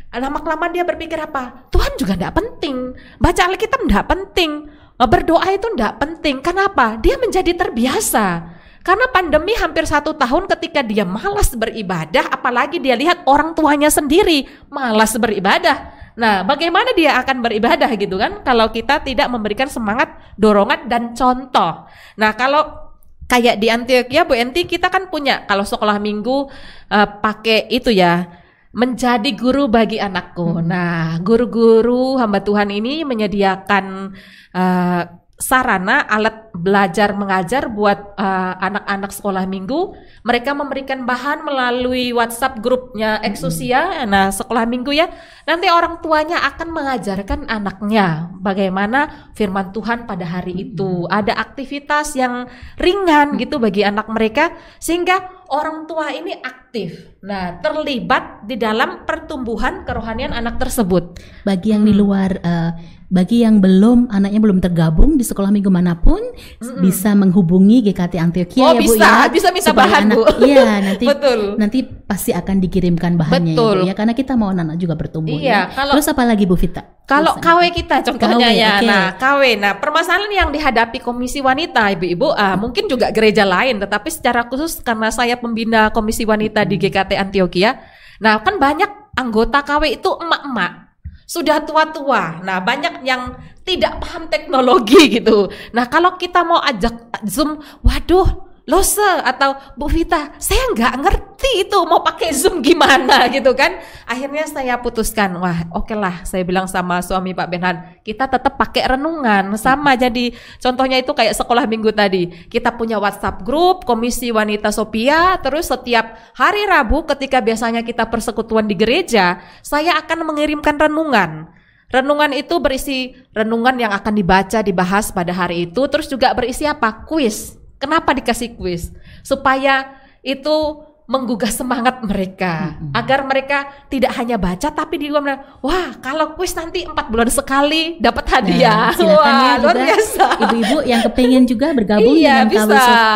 [0.10, 1.70] Lama-kelamaan dia berpikir apa?
[1.70, 2.98] Tuhan juga tidak penting.
[3.22, 4.52] Baca Alkitab tidak penting.
[4.98, 6.36] Berdoa itu tidak penting.
[6.42, 6.98] Kenapa?
[6.98, 8.58] Dia menjadi terbiasa.
[8.82, 14.50] Karena pandemi hampir satu tahun ketika dia malas beribadah, apalagi dia lihat orang tuanya sendiri
[14.74, 15.99] malas beribadah.
[16.20, 18.44] Nah, bagaimana dia akan beribadah gitu kan?
[18.44, 21.88] Kalau kita tidak memberikan semangat, dorongan dan contoh.
[22.20, 22.92] Nah, kalau
[23.32, 26.50] kayak di Antioquia Bu Enti kita kan punya kalau sekolah minggu
[26.92, 28.28] uh, pakai itu ya
[28.76, 30.60] menjadi guru bagi anakku.
[30.60, 30.68] Hmm.
[30.68, 34.14] Nah, guru-guru hamba Tuhan ini menyediakan
[34.54, 35.02] uh,
[35.40, 39.96] sarana alat belajar mengajar buat eh, anak-anak uh, sekolah minggu.
[40.28, 45.08] Mereka memberikan bahan melalui WhatsApp grupnya Exusia, nah sekolah minggu ya.
[45.48, 51.08] Nanti orang tuanya akan mengajarkan anaknya bagaimana firman Tuhan pada hari itu.
[51.08, 54.52] Ada aktivitas yang ringan gitu bagi anak mereka
[54.84, 56.36] sehingga orang tua ini
[56.70, 57.18] aktif.
[57.26, 61.18] Nah, terlibat di dalam pertumbuhan kerohanian anak tersebut.
[61.42, 61.90] Bagi yang hmm.
[61.90, 62.72] di luar uh,
[63.10, 66.78] bagi yang belum anaknya belum tergabung di sekolah minggu mana pun mm-hmm.
[66.78, 69.14] bisa menghubungi GKT Antioquia oh, ya Bu bisa, ya.
[69.34, 70.24] bisa minta bahan anak, Bu.
[70.50, 71.40] Iya, nanti Betul.
[71.58, 73.76] nanti pasti akan dikirimkan bahannya Betul.
[73.82, 75.74] ya Bu ya karena kita mau anak juga bertumbuh iya, ya.
[75.74, 76.86] Kalau, Terus apa lagi Bu Vita?
[77.10, 78.74] Kalau KW kita contohnya KW, ya.
[78.78, 78.86] Okay.
[78.86, 79.42] Nah, KW.
[79.58, 84.86] Nah, permasalahan yang dihadapi Komisi Wanita Ibu-ibu ah mungkin juga gereja lain tetapi secara khusus
[84.86, 87.78] karena saya pembina Komisi Wanita di GKT Antioquia.
[88.24, 90.90] Nah, kan banyak anggota KW itu emak-emak
[91.30, 92.42] sudah tua-tua.
[92.42, 95.54] Nah, banyak yang tidak paham teknologi gitu.
[95.78, 101.78] Nah, kalau kita mau ajak Zoom, waduh, Lose atau Bu Vita, saya nggak ngerti itu
[101.90, 103.82] mau pakai Zoom gimana gitu kan.
[104.06, 107.76] Akhirnya saya putuskan, wah oke okay lah saya bilang sama suami Pak Benhan,
[108.06, 112.30] kita tetap pakai renungan sama jadi contohnya itu kayak sekolah minggu tadi.
[112.46, 118.70] Kita punya WhatsApp grup Komisi Wanita Sophia, terus setiap hari Rabu ketika biasanya kita persekutuan
[118.70, 121.50] di gereja, saya akan mengirimkan renungan.
[121.90, 127.02] Renungan itu berisi renungan yang akan dibaca, dibahas pada hari itu, terus juga berisi apa?
[127.10, 128.92] Kuis Kenapa dikasih kuis?
[129.24, 132.78] Supaya itu menggugah semangat mereka.
[132.78, 132.94] Hmm.
[132.94, 133.58] agar mereka
[133.90, 138.94] tidak hanya baca tapi di luar wah kalau kuis nanti empat bulan sekali dapat hadiah.
[138.94, 140.26] Nah, wah ya luar biasa.
[140.46, 142.70] ibu-ibu yang kepengen juga bergabung iya, dengan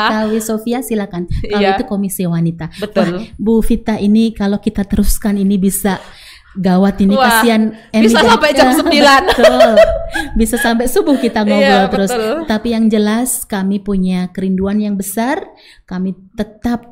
[0.10, 1.30] KW, Sofia silakan.
[1.30, 1.77] Kalau iya.
[1.77, 2.73] itu komisi wanita.
[2.81, 3.22] Betul.
[3.22, 6.02] Wah, Bu Vita ini kalau kita teruskan ini bisa
[6.53, 8.85] gawat ini Wah, kasihan bisa sampai jam 9
[9.30, 9.73] betul.
[10.38, 12.11] Bisa sampai subuh kita ngobrol iya, terus.
[12.13, 12.45] betul.
[12.45, 15.41] tapi yang jelas kami punya kerinduan yang besar.
[15.89, 16.85] Kami tetap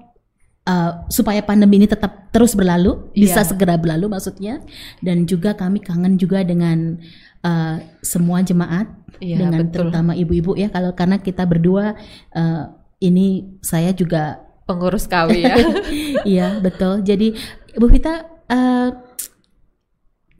[0.65, 3.47] uh, supaya pandemi ini tetap terus berlalu bisa yeah.
[3.47, 4.65] segera berlalu maksudnya.
[4.97, 6.97] Dan juga kami kangen juga dengan
[7.45, 8.89] uh, semua jemaat
[9.21, 9.89] yeah, dengan betul.
[9.89, 10.73] terutama ibu-ibu ya.
[10.73, 11.93] Kalau karena kita berdua
[12.33, 12.63] uh,
[12.97, 15.55] ini saya juga pengurus KW ya.
[16.33, 17.05] Iya betul.
[17.05, 17.37] Jadi
[17.77, 18.89] Bu Vita uh,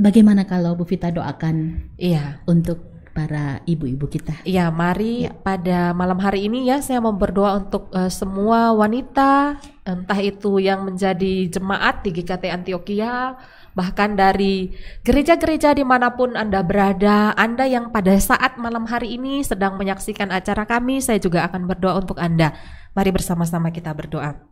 [0.02, 4.41] Bagaimana kalau Bu Vita doakan iya untuk para ibu-ibu kita.
[4.48, 5.36] Iya, mari ya.
[5.36, 10.88] pada malam hari ini ya saya mau berdoa untuk uh, semua wanita entah itu yang
[10.88, 13.36] menjadi jemaat di GKT Antioquia
[13.72, 14.72] bahkan dari
[15.03, 20.28] gereja-gereja di mana pun Anda berada, Anda yang pada saat malam hari ini sedang menyaksikan
[20.28, 22.52] acara kami, saya juga akan berdoa untuk Anda.
[22.91, 24.51] Mari bersama-sama kita berdoa.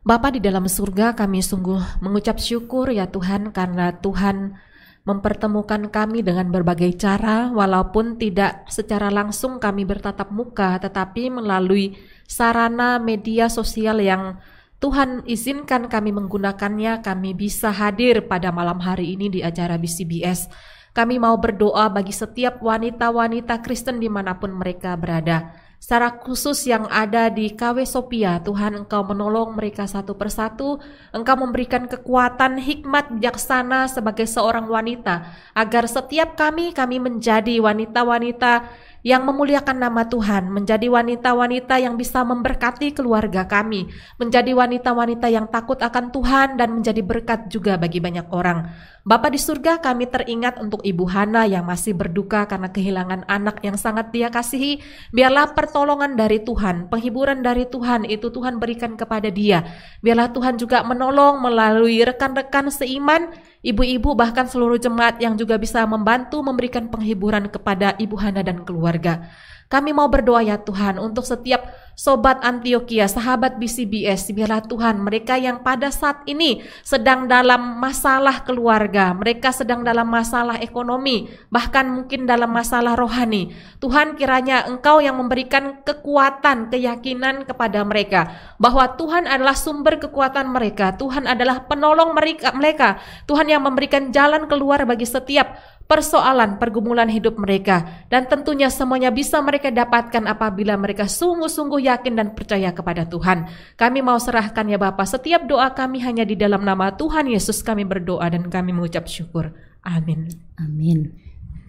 [0.00, 4.56] Bapa di dalam surga kami sungguh mengucap syukur ya Tuhan karena Tuhan
[5.04, 12.96] mempertemukan kami dengan berbagai cara walaupun tidak secara langsung kami bertatap muka tetapi melalui sarana
[12.96, 14.40] media sosial yang
[14.80, 20.48] Tuhan izinkan kami menggunakannya kami bisa hadir pada malam hari ini di acara BCBS.
[20.96, 26.84] Kami mau berdoa bagi setiap wanita-wanita Kristen di mana pun mereka berada secara khusus yang
[26.92, 28.36] ada di KW Sophia.
[28.44, 30.76] Tuhan Engkau menolong mereka satu persatu,
[31.08, 35.24] Engkau memberikan kekuatan hikmat bijaksana sebagai seorang wanita,
[35.56, 38.68] agar setiap kami, kami menjadi wanita-wanita
[39.00, 43.88] yang memuliakan nama Tuhan, menjadi wanita-wanita yang bisa memberkati keluarga kami,
[44.20, 48.68] menjadi wanita-wanita yang takut akan Tuhan dan menjadi berkat juga bagi banyak orang.
[49.00, 53.80] Bapa di surga kami teringat untuk Ibu Hana yang masih berduka karena kehilangan anak yang
[53.80, 54.84] sangat dia kasihi.
[55.08, 59.64] Biarlah pertolongan dari Tuhan, penghiburan dari Tuhan itu Tuhan berikan kepada dia.
[60.04, 66.40] Biarlah Tuhan juga menolong melalui rekan-rekan seiman, ibu-ibu bahkan seluruh jemaat yang juga bisa membantu
[66.40, 69.28] memberikan penghiburan kepada Ibu Hana dan keluarga.
[69.70, 71.62] Kami mau berdoa ya Tuhan untuk setiap
[71.94, 79.14] sobat Antioquia, sahabat BCBS, biarlah Tuhan mereka yang pada saat ini sedang dalam masalah keluarga,
[79.14, 83.54] mereka sedang dalam masalah ekonomi, bahkan mungkin dalam masalah rohani.
[83.78, 90.98] Tuhan kiranya Engkau yang memberikan kekuatan, keyakinan kepada mereka bahwa Tuhan adalah sumber kekuatan mereka,
[90.98, 92.98] Tuhan adalah penolong mereka, mereka.
[93.28, 99.42] Tuhan yang memberikan jalan keluar bagi setiap persoalan pergumulan hidup mereka dan tentunya semuanya bisa
[99.42, 103.50] mereka dapatkan apabila mereka sungguh-sungguh yakin dan percaya kepada Tuhan.
[103.74, 107.82] Kami mau serahkan ya Bapak setiap doa kami hanya di dalam nama Tuhan Yesus kami
[107.82, 109.50] berdoa dan kami mengucap syukur.
[109.82, 110.30] Amin.
[110.54, 111.10] Amin.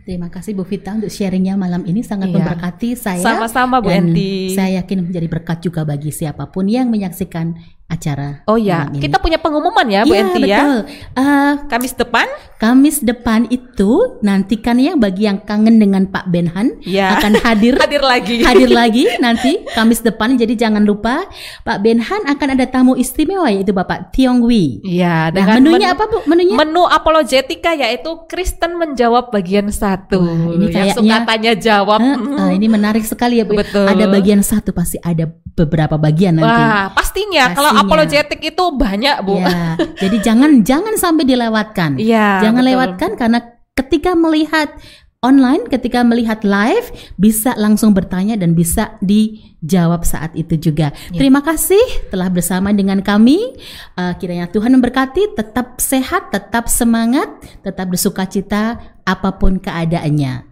[0.02, 2.42] Terima kasih Bu Vita untuk sharingnya malam ini sangat Iya.
[2.42, 3.22] memberkati saya.
[3.22, 4.50] Sama-sama, Bu Enti.
[4.58, 7.54] Saya yakin menjadi berkat juga bagi siapa pun yang menyaksikan
[7.92, 8.40] acara.
[8.46, 10.58] Oh ya, kita punya pengumuman ya Bu Iya, Enti ya.
[10.58, 10.78] betul.
[11.14, 17.18] Eh, Kamis depan Kamis depan itu nantikan ya bagi yang kangen dengan Pak Benhan Ya.
[17.18, 18.40] akan hadir hadir lagi.
[18.40, 21.26] hadir lagi nanti Kamis depan jadi jangan lupa
[21.62, 24.80] Pak Benhan akan ada tamu istimewa yaitu Bapak Tiong Wee.
[24.82, 26.18] Iya, Nah, menunya men- apa Bu?
[26.26, 26.56] Menunya?
[26.56, 30.22] Menu apologetika yaitu Kristen menjawab bagian satu.
[30.22, 32.00] Wah, ini yang kayaknya- suka tanya jawab.
[32.00, 32.38] Mm.
[32.38, 33.58] eh, ini menarik sekali ya Bu.
[33.58, 33.84] Betul.
[33.84, 36.48] Ada bagian satu pasti ada beberapa bagian nanti.
[36.48, 37.81] Wah, pastinya, kalau Pastinya.
[37.82, 39.42] Apologetik itu banyak, Bu.
[39.42, 41.98] Ya, jadi jangan jangan sampai dilewatkan.
[41.98, 42.72] Iya, jangan betul.
[42.74, 43.40] lewatkan karena
[43.76, 44.70] ketika melihat
[45.22, 50.90] online, ketika melihat live bisa langsung bertanya dan bisa dijawab saat itu juga.
[51.14, 51.22] Ya.
[51.22, 53.38] Terima kasih telah bersama dengan kami.
[53.96, 57.30] Eh, kiranya Tuhan memberkati, tetap sehat, tetap semangat,
[57.62, 60.50] tetap bersukacita apa pun keadaannya.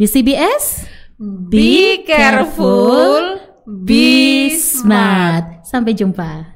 [0.00, 0.88] BCBS,
[1.22, 3.38] Be careful,
[3.68, 5.51] be smart.
[5.72, 6.51] Sampai jumpa.